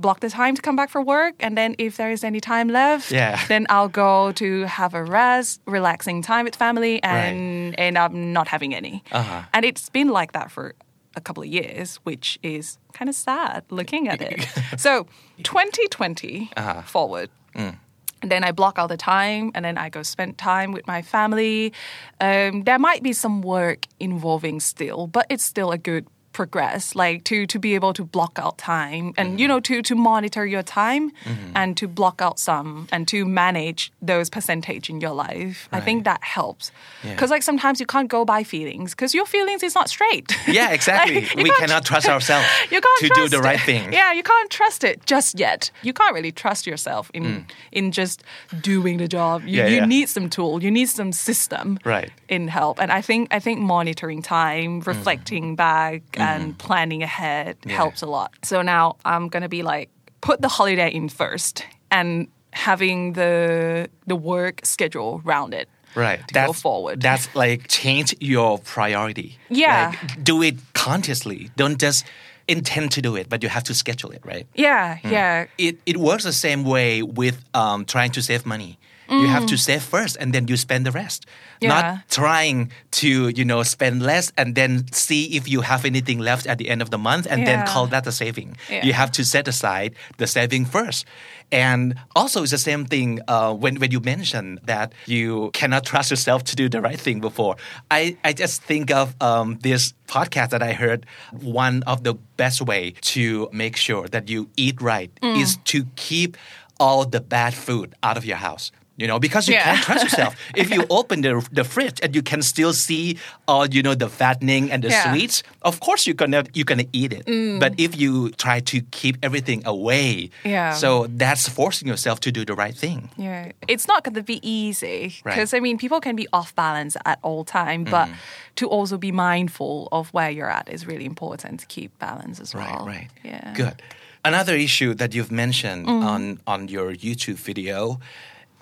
[0.00, 2.68] block the time to come back for work and then if there is any time
[2.68, 3.38] left Yeah.
[3.48, 8.48] then I'll go to have a rest relaxing time with family and end up not
[8.48, 9.42] having any Uh-huh.
[9.54, 10.74] and it's been like that for
[11.16, 14.46] a couple of years which is kind of sad looking at it
[14.78, 15.06] so
[15.42, 16.82] 2020 Uh-huh.
[16.82, 17.74] forward Mm.
[18.22, 21.02] and then I block out the time, and then I go spend time with my
[21.02, 21.72] family.
[22.20, 26.94] Um, there might be some work involving still, but it's still a good progress.
[26.94, 29.38] Like to to be able to block out time, and Mm-hmm.
[29.38, 31.12] you know to to monitor your time,
[31.54, 35.68] and to block out some, and to manage those percentage in your life.
[35.72, 36.72] I think that helps.
[37.04, 37.14] Yeah.
[37.14, 40.36] Because like sometimes you can't go by feelings, because your feelings is not straight.
[40.48, 44.12] yeah exactly Like, we cannot trust ourselves you can't to do the right thing Yeah,
[44.12, 45.70] you can't trust it just yet.
[45.82, 48.22] You can't really trust yourself in in just
[48.60, 49.42] doing the job.
[49.44, 49.56] You, Mm.
[49.56, 49.86] Yeah, you yeah.
[49.86, 50.62] need some tool.
[50.62, 52.10] You need some system Right.
[52.28, 52.80] in help.
[52.82, 57.70] And I think I think monitoring time, reflecting back, and planning ahead Mm-hmm.
[57.70, 57.76] Yeah.
[57.76, 58.30] helps a lot.
[58.42, 59.88] So now I'm gonna be like
[60.20, 65.68] put the holiday in first and having the the work schedule round it.
[65.96, 67.00] right To that's go forward.
[67.02, 69.90] that's like change your priority Yeah.
[69.90, 72.04] like, do it consciously don't just
[72.48, 75.10] intend to do it but you have to schedule it right Yeah, Mm.
[75.12, 75.46] yeah.
[75.58, 78.78] it, it works the same way with um, trying to save money.
[79.10, 81.26] You have to save first and then you spend the rest.
[81.26, 81.30] Mm.
[81.62, 81.68] Yeah.
[81.68, 82.70] Not trying
[83.02, 86.70] to, you know, spend less and then see if you have anything left at the
[86.70, 88.56] end of the month and then call that a saving.
[88.70, 88.84] Yeah.
[88.86, 91.06] You have to set aside the saving first.
[91.52, 96.10] And also it's the same thing uh, when, when you mentioned that you cannot trust
[96.10, 97.56] yourself to do the right thing before.
[97.90, 101.06] I, I just think of um, this podcast that I heard.
[101.32, 106.36] One of the best way to make sure that you eat right is to keep
[106.78, 108.70] all the bad food out of your house.
[109.00, 109.64] You know, because you Yeah.
[109.64, 110.32] can't trust yourself.
[110.62, 113.16] if you open the, the fridge and you can still see
[113.48, 115.04] all you know the fattening and the Yeah.
[115.08, 117.24] sweets, of course you're gonna you're gonna eat it.
[117.26, 117.58] Mm.
[117.64, 120.74] But if you try to keep everything away, Yeah.
[120.82, 123.08] so that's forcing yourself to do the right thing.
[123.16, 125.34] Yeah, it's not going to be easy Right.
[125.34, 128.14] because I mean, people can be off balance at all time, but mm.
[128.60, 132.54] to also be mindful of where you're at is really important to keep balance as
[132.54, 132.84] well.
[132.86, 133.08] Right, right.
[133.24, 133.52] Yeah.
[133.56, 133.76] Good.
[134.24, 136.04] Another issue that you've mentioned Mm.
[136.12, 137.98] on on your YouTube video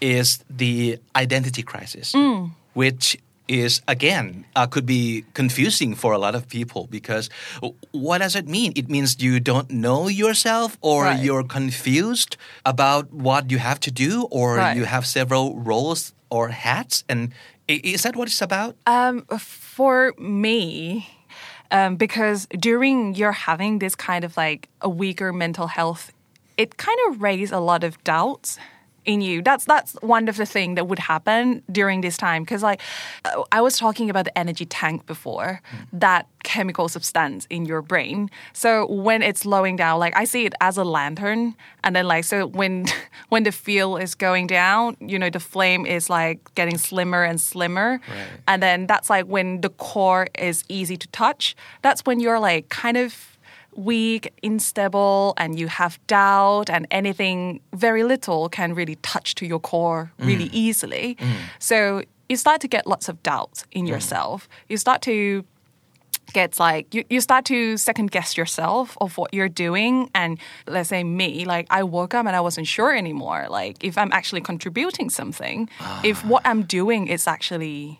[0.00, 2.50] is the identity crisis, Mm.
[2.74, 3.16] which
[3.48, 7.30] is again uh, could be confusing for a lot of people because
[7.92, 8.72] what does it mean?
[8.76, 11.24] It means you don't know yourself, or Right.
[11.24, 14.76] you're confused about what you have to do, or Right.
[14.76, 17.04] you have several roles or hats.
[17.08, 17.32] And
[17.68, 18.76] is that what it's about?
[18.86, 21.08] Um, for me,
[21.70, 26.12] um, because during you're having this kind of like a weaker mental health,
[26.58, 28.58] it kind of raised a lot of doubts
[29.08, 29.42] in you.
[29.42, 32.42] That's that's one of the things that would happen during this time.
[32.44, 32.80] Because like
[33.24, 35.60] uh, I was talking about the energy tank before,
[35.92, 38.30] that chemical substance in your brain.
[38.52, 42.24] So when it's slowing down, like I see it as a lantern, and then like
[42.24, 42.84] so when
[43.30, 47.40] when the fuel is going down, you know the flame is like getting slimmer and
[47.40, 48.28] slimmer, Right.
[48.46, 51.56] and then that's like when the core is easy to touch.
[51.82, 53.37] That's when you're like kind of
[53.78, 59.60] weak, unstable, and you have doubt, and anything very little can really touch to your
[59.60, 60.54] core really mm.
[60.54, 61.16] easily.
[61.20, 61.34] Mm.
[61.58, 63.88] So you start to get lots of doubt in mm.
[63.88, 64.48] yourself.
[64.68, 65.44] You start to
[66.32, 70.10] get like you, you start to second guess yourself of what you're doing.
[70.14, 73.96] And let's say me like i woke up and i wasn't sure anymore like if
[73.96, 75.68] i'm actually contributing something
[76.04, 76.28] if ah.
[76.28, 77.98] what i'm doing is actually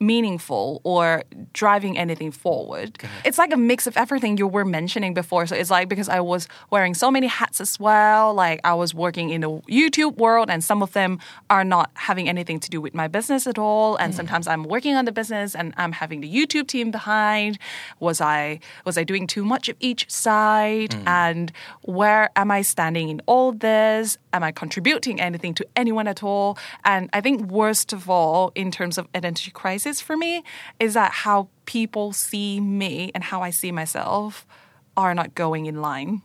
[0.00, 2.98] meaningful or driving anything forward.
[3.24, 5.46] It's like a mix of everything you were mentioning before.
[5.46, 8.94] So it's like because I was wearing so many hats as well, like I was
[8.94, 11.18] working in the YouTube world and some of them
[11.50, 13.96] are not having anything to do with my business at all.
[13.96, 14.16] And mm.
[14.16, 17.58] sometimes I'm working on the business and I'm having the YouTube team behind.
[17.98, 20.90] Was I was I doing too much of each side?
[20.90, 21.06] Mm.
[21.06, 24.18] And where am I standing in all this?
[24.32, 26.58] Am I contributing anything to anyone at all?
[26.84, 30.42] And I think worst of all, in terms of identity crisis for me,
[30.78, 34.46] is that how people see me and how I see myself
[34.96, 36.22] are not going in line.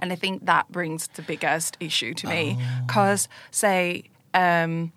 [0.00, 2.56] And I think that brings the biggest issue to me.
[2.86, 4.92] Because, say, um,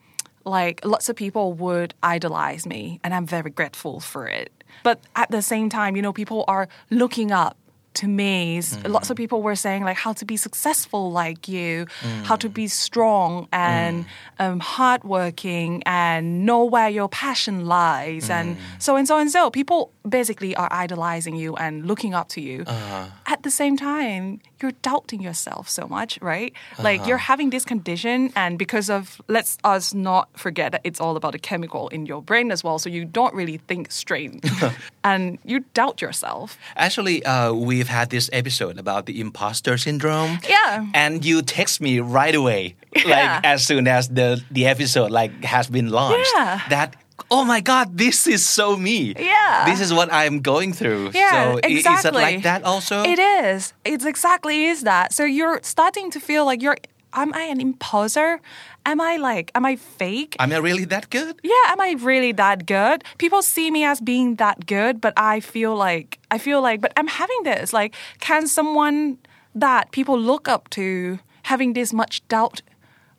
[0.45, 4.51] like lots of people would idolize me, and I'm very grateful for it.
[4.83, 7.57] But at the same time, you know, people are looking up
[7.95, 8.57] to me.
[8.57, 8.89] S- mm.
[8.89, 11.87] Lots of people were saying like how to be successful like you,
[12.23, 12.53] how to mm.
[12.53, 14.07] be strong and mm.
[14.39, 19.49] um, hardworking, and know where your passion lies, and so and so and so.
[19.49, 22.63] People basically are idolizing you and looking up to you.
[22.67, 23.05] Uh-huh.
[23.25, 26.53] At the same time, you're doubting yourself so much, right?
[26.79, 27.09] Like uh-huh.
[27.09, 31.35] you're having this condition, and because of let's us not forget that it's all about
[31.35, 32.79] a chemical in your brain as well.
[32.79, 34.43] So you don't really think straight,
[35.03, 36.57] and you doubt yourself.
[36.75, 37.53] Actually, uh,
[37.83, 40.39] we've had this episode about the imposter syndrome.
[40.47, 40.87] Yeah.
[40.93, 43.03] And you text me right away, Yeah.
[43.11, 46.31] like as soon as the the episode like has been launched.
[46.35, 46.61] Yeah.
[46.69, 46.95] That
[47.29, 49.13] oh my god, this is so me.
[49.19, 49.65] Yeah.
[49.65, 51.11] This is what I'm going through.
[51.13, 51.93] Yeah, so exactly.
[51.99, 53.03] is it like that also?
[53.03, 53.73] It is.
[53.83, 55.11] It's exactly is that.
[55.11, 56.77] So you're starting to feel like you're.
[57.15, 58.39] Am I an imposter?
[58.85, 59.51] Am I like?
[59.55, 60.35] Am I fake?
[60.39, 61.39] Am I really that good?
[61.43, 63.03] yeah, am I really that good?
[63.17, 66.91] People see me as being that good, but I feel like I feel like but
[66.97, 67.73] I'm having this.
[67.73, 69.17] Like can someone
[69.55, 72.61] that people look up to having this much doubt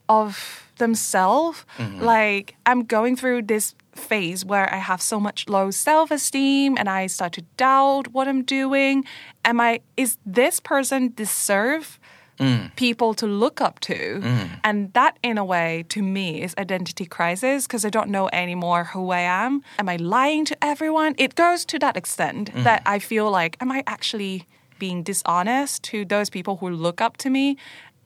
[0.09, 1.65] of themselves?
[1.79, 2.03] Mm-hmm.
[2.03, 7.07] Like I'm going through this phase where I have so much low self-esteem and I
[7.07, 9.05] start to doubt what I'm doing.
[9.45, 11.99] Am I is this person deserve
[12.39, 12.75] Mm.
[12.75, 14.21] people to look up to.
[14.21, 14.49] Mm.
[14.65, 18.85] And that, in a way, to me, is identity crisis because I don't know anymore
[18.85, 19.63] who I am.
[19.79, 21.15] Am I lying to everyone?
[21.17, 22.65] It goes to that extent mm.
[22.65, 24.47] that I feel like, am I actually
[24.79, 27.57] being dishonest to those people who look up to me?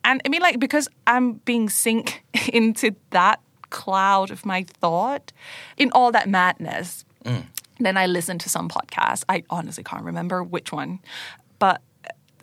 [0.03, 5.31] And I mean, like, because I'm being sink into that cloud of my thought
[5.77, 7.05] in all that madness.
[7.79, 9.23] Then I listened to some podcast.
[9.29, 10.99] I honestly can't remember which one,
[11.59, 11.81] but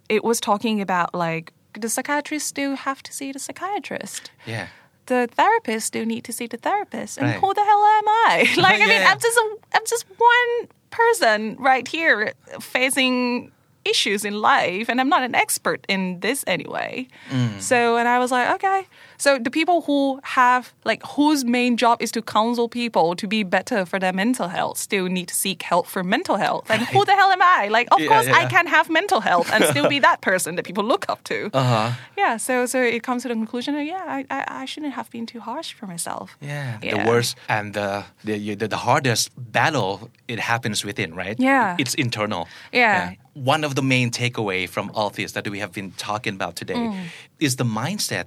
[0.08, 4.30] it was talking about like the psychiatrists do have to see the psychiatrist.
[4.46, 4.68] Yeah.
[5.06, 7.18] The therapists do need to see the therapist.
[7.18, 7.40] And Right.
[7.40, 8.48] who the hell am I?
[8.56, 9.02] Like, I mean.
[9.06, 13.52] I'm just a, I'm just one person right here facing
[13.84, 17.06] issues in life and I'm not an expert in this anyway.
[17.30, 17.60] Mm.
[17.60, 18.86] So, and I was like, okay.
[19.18, 23.42] So the people who have, like, whose main job is to counsel people to be
[23.44, 26.70] better for their mental health still need to seek help for mental health.
[26.70, 27.68] And who the hell am I?
[27.68, 30.64] Like, of Yeah, course, I can have mental health and still be that person that
[30.64, 31.50] people look up to.
[31.52, 31.92] Uh-huh.
[32.18, 35.10] Yeah, so so it comes to the conclusion that yeah, I, I, I shouldn't have
[35.10, 36.36] been too harsh for myself.
[36.40, 37.04] Yeah, Yeah.
[37.04, 41.36] the worst and the, the the the hardest battle it happens within, right?
[41.38, 41.76] Yeah.
[41.78, 42.48] it's internal.
[42.72, 43.14] Yeah.
[43.34, 46.74] One of the main takeaway from all this that we have been talking about today
[46.76, 46.94] Mm.
[47.38, 48.24] is the mindset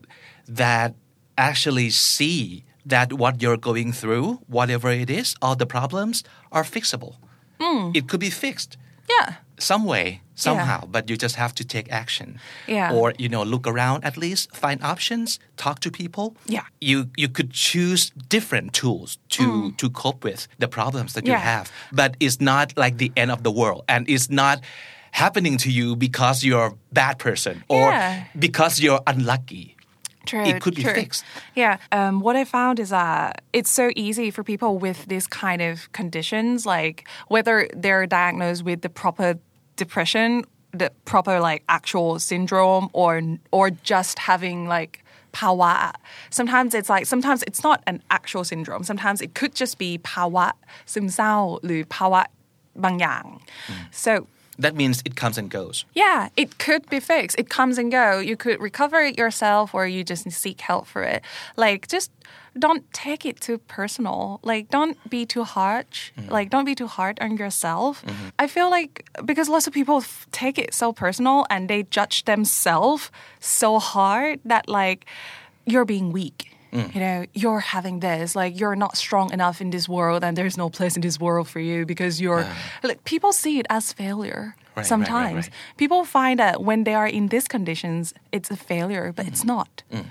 [0.50, 0.96] that
[1.38, 7.16] actually see that what you're going through, whatever it is, all the problems are fixable.
[7.60, 7.96] Mm.
[7.96, 8.78] It could be fixed
[9.10, 9.34] Yeah.
[9.58, 12.94] some way somehow but you just have to take action Yeah.
[12.94, 16.64] or you know look around at least find options talk to people Yeah.
[16.80, 21.42] you you could choose different tools to to cope with the problems that you Mm.
[21.54, 24.58] Have but it's not like the end of the world and it's not
[25.12, 28.24] happening to you because you're a bad person or Yeah.
[28.48, 29.76] because you're unlucky
[30.29, 30.95] True, It could be true.
[30.95, 31.23] fixed.
[31.55, 31.77] Yeah.
[31.93, 35.75] Um, what I found is that it's so easy for people with this kind of
[35.93, 39.29] conditions, like whether they're diagnosed with the proper
[39.77, 43.13] depression, the proper like actual syndrome, or
[43.59, 45.93] or just having like pawa.
[46.31, 48.83] Sometimes it's like sometimes it's not an actual syndrome.
[48.91, 50.47] Sometimes it could just be ภาวะ
[50.93, 52.23] ซึมเศร้าหรือภาวะ
[52.85, 53.25] บางอย่าง
[54.05, 54.13] so
[54.60, 57.38] that means it comes and goes yeah, it could be fixed.
[57.38, 58.20] It comes and go.
[58.20, 61.22] You could recover it yourself or you just seek help for it.
[61.58, 62.12] Like just
[62.58, 64.40] don't take it too personal.
[64.44, 66.12] Like don't be too harsh.
[66.18, 66.32] Mm-hmm.
[66.32, 68.06] Like don't be too hard on yourself.
[68.06, 68.30] Mm-hmm.
[68.40, 72.26] I feel like because lots of people f- take it so personal and they judge
[72.26, 75.06] themselves so hard that like
[75.66, 76.49] you're being weak.
[76.72, 76.94] Mm.
[76.94, 80.58] You know, you're having this, like you're not strong enough in this world and there's
[80.58, 82.46] no place in this world for you because you're
[82.84, 85.48] like people see it as failure Right, right, right, sometimes.
[85.48, 85.78] right.
[85.78, 89.48] People find that when they are in these conditions, it's a failure, but it's mm.
[89.48, 89.84] not.
[89.92, 90.06] Mm.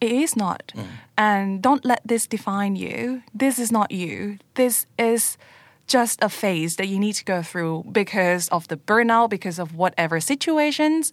[0.00, 0.72] It is not.
[1.16, 3.22] And don't let this define you.
[3.32, 4.38] This is not you.
[4.54, 5.38] This is
[5.86, 9.74] just a phase that you need to go through because of the burnout, because of
[9.74, 11.12] whatever situations,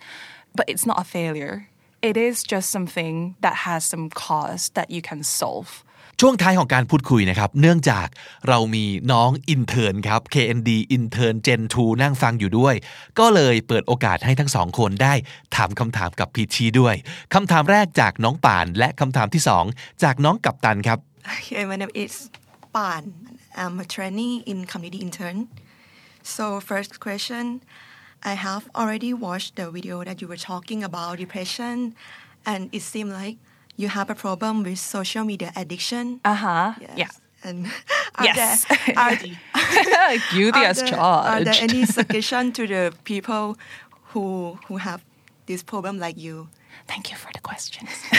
[0.55, 1.69] but it's not a failure.
[2.09, 5.69] It is just something that has some cause that you can solve.
[6.19, 8.07] ช่วงท้ายของการพูดคุยนะครับ เนื่องจาก
[8.47, 12.75] เรามีน้องอินเท n ร์ครับ KND อินเท n Gen 2นั่งฟังอยู่ด้วย
[13.19, 15.13] ก็เลยเปิดโอกาสให้ทั้งสองคนได้
[15.55, 16.95] ถามคำถามกับพีชีด้วย
[17.33, 19.65] คำถามแรกจากน้องป่านและคำถามที่สอง
[20.03, 20.99] จากน้องกัปตันครับ
[21.35, 22.13] Okay, my name is
[22.73, 23.03] Pan.
[23.61, 25.37] I'm a trainee in community intern.
[26.35, 27.43] So first question,
[28.23, 31.95] I have already watched the video that you were talking about depression,
[32.45, 33.37] and it seemed like
[33.77, 36.19] you have a problem with social media addiction.
[36.25, 36.73] Uh huh.
[36.79, 36.91] Yes.
[36.97, 37.09] Yeah.
[37.43, 37.65] And
[38.15, 38.65] are Yes.
[38.65, 39.15] there, are,
[40.31, 43.57] Guilty are as there- Are there any suggestion to the people
[44.13, 45.01] who who have
[45.47, 46.47] this problem like you?
[46.87, 47.89] Thank you for the questions.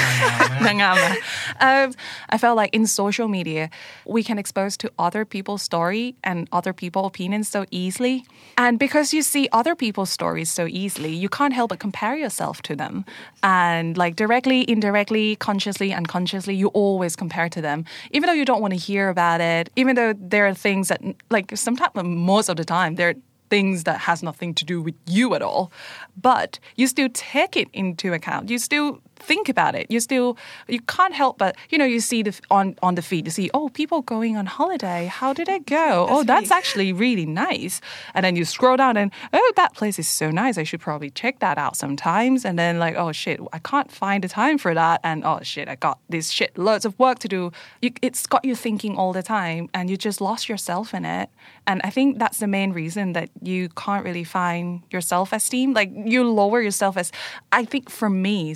[0.62, 1.16] Nangama.
[1.60, 1.92] um,
[2.30, 3.70] I felt like in social media,
[4.06, 8.24] we can expose to other people's story and other people's opinions so easily.
[8.56, 12.60] And because you see other people's stories so easily, you can't help but compare yourself
[12.62, 13.04] to them.
[13.42, 17.84] And like directly, indirectly, consciously, unconsciously, you always compare to them.
[18.10, 21.00] Even though you don't want to hear about it, even though there are things that
[21.30, 23.14] like sometimes most of the time there
[23.52, 25.70] things that has nothing to do with you at all.
[26.16, 28.48] But you still take it into account.
[28.48, 29.86] You still think about it.
[29.90, 30.36] You still
[30.68, 33.50] you can't help but you know you see the on on the feed you see
[33.54, 35.06] oh people going on holiday.
[35.06, 36.06] How did it go?
[36.08, 37.80] Oh that's really- actually really nice.
[38.14, 40.58] And then you scroll down and oh that place is so nice.
[40.58, 42.44] I should probably check that out sometimes.
[42.44, 45.00] And then like oh shit i can't find the time for that.
[45.04, 47.52] And oh shit i got this shit loads of work to do.
[47.80, 51.30] You, it's got you thinking all the time and you just lost yourself in it.
[51.66, 55.72] And i think that's the main reason that you can't really find your self-esteem.
[55.72, 57.12] Like you lower yourself as
[57.52, 58.54] i think for me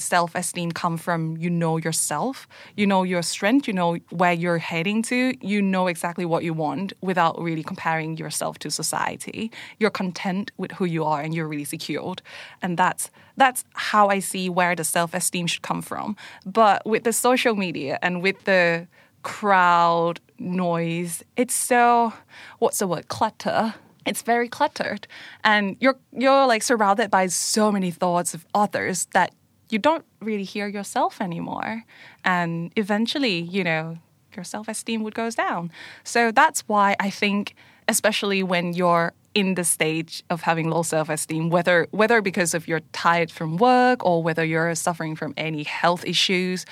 [0.57, 5.03] self-esteem come from you know yourself you know your strength you know where you're heading
[5.03, 9.51] to you know exactly what you want without really comparing yourself to society.
[9.79, 12.23] You're content with who you are and you're really secured.
[12.63, 16.17] And that's that's how i see where the self-esteem should come from.
[16.45, 18.87] But with the social media and with the
[19.23, 22.13] crowd noise it's so
[22.61, 23.09] what's the word?
[23.09, 23.75] Clutter
[24.07, 25.07] it's very cluttered.
[25.43, 29.31] And you're you're like surrounded by so many thoughts of others that
[29.71, 31.85] you don't really hear yourself anymore
[32.25, 33.99] and eventually you know
[34.35, 35.71] your self-esteem would goes down
[36.05, 37.55] so that's why i think
[37.89, 42.81] especially when you're in the stage of having low self-esteem whether whether because of you're
[42.93, 46.65] tired from work or whether you're suffering from any health issues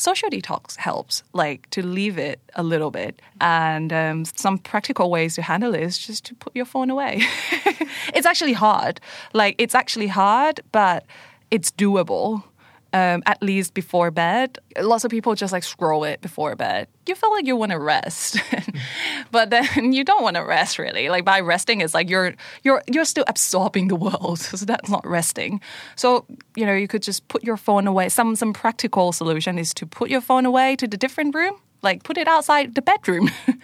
[0.00, 3.20] social detox helps, like to leave it a little bit.
[3.40, 7.20] And um, some practical ways to handle it is just to put your phone away.
[8.14, 9.00] it's actually hard.
[9.34, 11.04] Like, it's actually hard, but
[11.50, 12.44] it's doable
[12.92, 14.58] um, at least before bed.
[14.78, 16.88] Lots of people just like scroll it before bed.
[17.06, 18.38] You feel like you want to rest,
[19.30, 21.08] but then you don't want to rest really.
[21.08, 25.06] Like by resting, it's like you're you're you're still absorbing the world, so that's not
[25.06, 25.60] resting.
[25.96, 26.24] So
[26.56, 28.08] you know you could just put your phone away.
[28.08, 32.02] Some some practical solution is to put your phone away to the different room, like
[32.02, 33.30] put it outside the bedroom.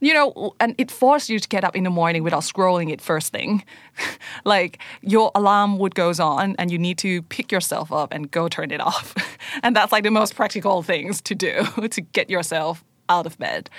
[0.00, 3.00] you know, and it forced you to get up in the morning without scrolling it
[3.00, 3.64] first thing.
[4.44, 8.48] like your alarm would goes on and you need to pick yourself up and go
[8.48, 9.14] turn it off.
[9.62, 13.70] and that's like the most practical things to do to get yourself out of bed.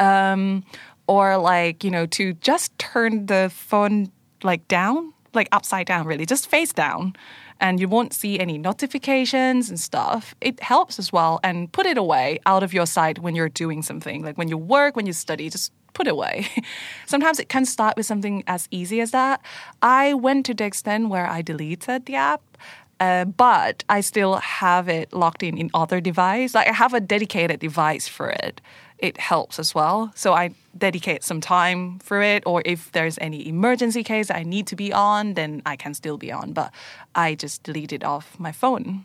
[0.00, 0.64] Um,
[1.06, 4.10] or like, you know, to just turn the phone
[4.42, 7.14] like down, like upside down really, just face down
[7.60, 11.40] and you won't see any notifications and stuff, it helps as well.
[11.42, 14.22] And put it away out of your sight when you're doing something.
[14.22, 16.46] Like when you work, when you study, just put it away.
[17.06, 19.40] Sometimes it can start with something as easy as that.
[19.82, 22.42] I went to the extent where I deleted the app.
[23.00, 26.52] Uh, but I still have it locked in in other device.
[26.52, 28.60] Like I have a dedicated device for it
[28.98, 30.12] it helps as well.
[30.14, 34.66] So I dedicate some time for it, or if there's any emergency case I need
[34.68, 36.52] to be on, then I can still be on.
[36.52, 36.72] But
[37.14, 39.04] I just delete it off my phone.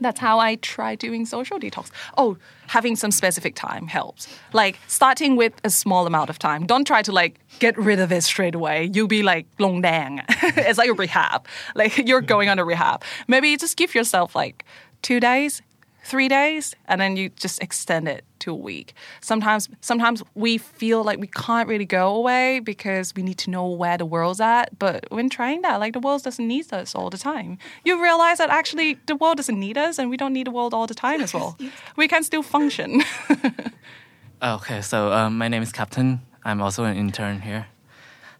[0.00, 1.90] That's how I try doing social detox.
[2.16, 2.36] Oh,
[2.66, 4.26] having some specific time helps.
[4.52, 6.66] Like starting with a small amount of time.
[6.66, 8.90] Don't try to like get rid of it straight away.
[8.92, 10.22] You'll be like long dang.
[10.28, 11.46] it's like a rehab.
[11.74, 13.04] Like you're going on a rehab.
[13.28, 14.64] Maybe just give yourself like
[15.02, 15.62] two days,
[16.04, 18.94] three days, and then you just extend it to a week.
[19.20, 23.68] Sometimes, sometimes we feel like we can't really go away because we need to know
[23.68, 24.78] where the world's at.
[24.78, 27.58] But when trying that, like the world doesn't need us all the time.
[27.84, 30.74] You realize that actually the world doesn't need us, and we don't need the world
[30.74, 31.56] all the time as well.
[31.96, 33.02] we can still function.
[34.42, 36.20] okay, so um, my name is Captain.
[36.44, 37.66] I'm also an intern here.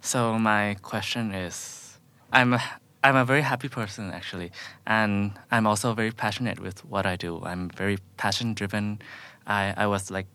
[0.00, 1.98] So my question is,
[2.32, 2.58] I'm
[3.04, 4.52] I'm a very happy person actually,
[4.86, 7.42] and I'm also very passionate with what I do.
[7.44, 9.00] I'm very passion driven.
[9.46, 10.26] I I was like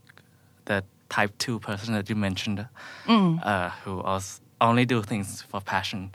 [0.65, 2.67] the type two person that you mentioned,
[3.05, 3.45] mm.
[3.45, 6.11] uh, who also only do things for passion.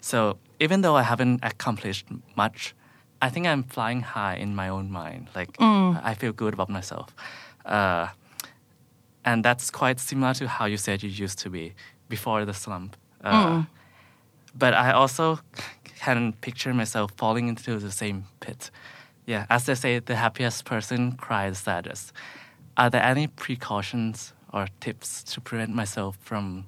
[0.00, 2.74] So even though I haven't accomplished much,
[3.20, 5.28] I think I'm flying high in my own mind.
[5.34, 6.00] Like mm.
[6.04, 7.14] I feel good about myself,
[7.64, 8.08] uh,
[9.24, 11.74] and that's quite similar to how you said you used to be
[12.08, 12.96] before the slump.
[13.24, 13.66] Uh, mm.
[14.58, 15.40] But I also
[16.06, 18.70] hadn't pictured myself falling into the same pit.
[19.26, 22.12] Yeah, as they say, the happiest person cries saddest.
[22.76, 26.66] Are there any precautions or tips to prevent myself from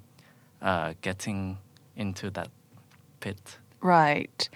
[0.61, 1.57] uh, getting
[1.95, 2.49] into that
[3.21, 3.57] pit?
[3.81, 4.49] Right.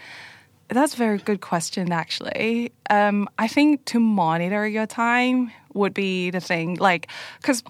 [0.68, 2.72] That's a very good question, actually.
[2.90, 6.76] Um, I think to monitor your time would be the thing.
[6.76, 7.07] Like,
[7.41, 7.63] because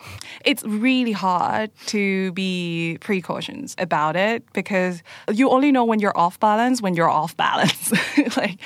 [0.45, 6.39] it's really hard to be precautions about it because you only know when you're off
[6.39, 7.91] balance when you're off balance.
[8.37, 8.59] like,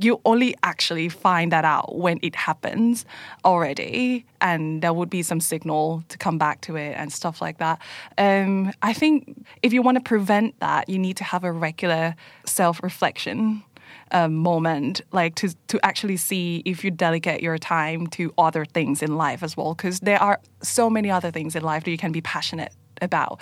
[0.00, 3.04] you only actually find that out when it happens
[3.44, 7.58] already, and there would be some signal to come back to it and stuff like
[7.58, 7.80] that.
[8.16, 12.14] Um, I think if you want to prevent that, you need to have a regular
[12.44, 13.62] self reflection
[14.10, 19.02] um, moment, like to to actually see if you delegate your time to other things
[19.02, 21.98] in life as well, because there are so many other things in life that you
[21.98, 23.40] can be passionate about.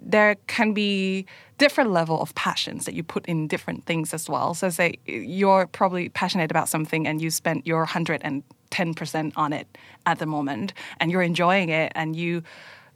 [0.00, 1.26] There can be
[1.58, 4.54] different level of passions that you put in different things as well.
[4.54, 9.32] So say you're probably passionate about something and you spent your hundred and ten percent
[9.36, 9.66] on it
[10.04, 12.42] at the moment, and you're enjoying it, and you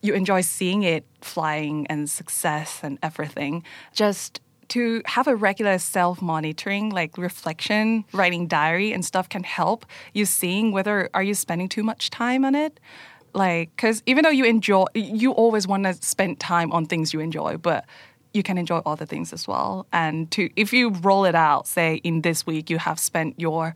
[0.03, 3.63] you enjoy seeing it flying and success and everything.
[3.93, 4.41] Just
[4.71, 10.25] to have a regular self monitoring, like reflection, writing diary and stuff can help you
[10.25, 12.81] seeing whether are you spending too much time on it.
[13.33, 17.21] Like, because even though you enjoy, you always want to spend time on things you
[17.21, 17.85] enjoy, but
[18.33, 19.87] you can enjoy other things as well.
[19.93, 23.75] And to if you roll it out, say in this week you have spent your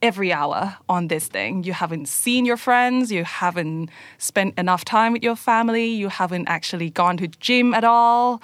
[0.00, 1.64] every hour on this thing.
[1.64, 6.48] You haven't seen your friends, you haven't spent enough time with your family, you haven't
[6.48, 8.40] actually gone to gym at all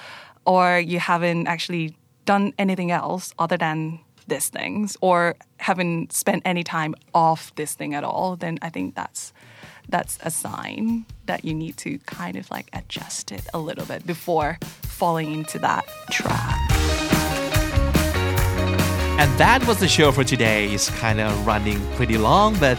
[0.46, 6.64] or you haven't actually done anything else other than these things or haven't spent any
[6.64, 9.32] time off this thing at all, then I think that's
[9.88, 14.06] that's a sign that you need to kind of like adjust it a little bit
[14.06, 16.58] before falling into that trap.
[19.20, 20.72] And that was the show for today.
[20.72, 22.78] It's kind of running pretty long, but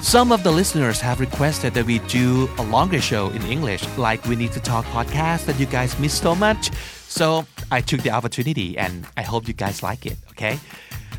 [0.00, 4.24] some of the listeners have requested that we do a longer show in English, like
[4.26, 6.70] We Need to Talk podcast that you guys miss so much.
[7.14, 10.58] So I took the opportunity and I hope you guys like it, okay?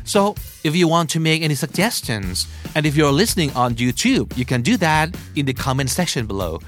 [0.04, 4.44] So if you want to make any suggestions and if you're listening on YouTube you
[4.44, 6.60] can do that in the comment section below.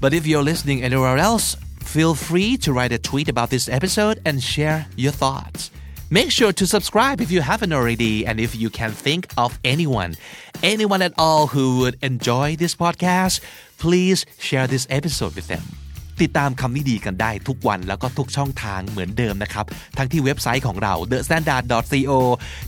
[0.00, 4.22] But if you're listening anywhere else feel free to write a tweet about this episode
[4.24, 5.72] and share your thoughts.
[6.08, 10.14] Make sure to subscribe if you haven't already and if you can think of anyone
[10.62, 13.40] anyone at all who would enjoy this podcast
[13.78, 15.85] please share this episode with them
[16.22, 19.64] ติดตามคำนี้ดีกันได้ทุกวันแล้วก็ทุกช่องทางเหมือนเดิมนะครับ
[19.98, 22.12] ทั้งที่เว็บไซต์ของเรา the standard co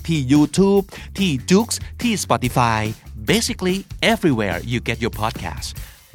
[0.07, 0.85] ที่ YouTube
[1.19, 1.69] ที่ Joox
[2.03, 2.81] ที่ Spotify
[3.33, 3.77] basically
[4.13, 5.69] everywhere you get your podcast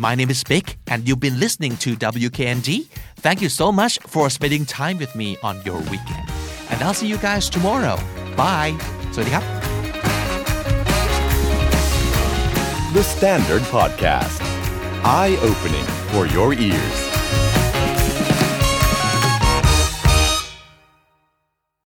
[0.06, 1.90] My name is Vic and you've been listening to
[2.24, 2.70] WKNG
[3.26, 6.26] Thank you so much for spending time with me on your weekend
[6.72, 7.98] and I'll see you guys tomorrow
[8.42, 8.72] Bye
[9.14, 9.46] สวัสดีครับ
[12.94, 14.40] The Standard Podcast.
[15.04, 17.12] Eye opening for your ears.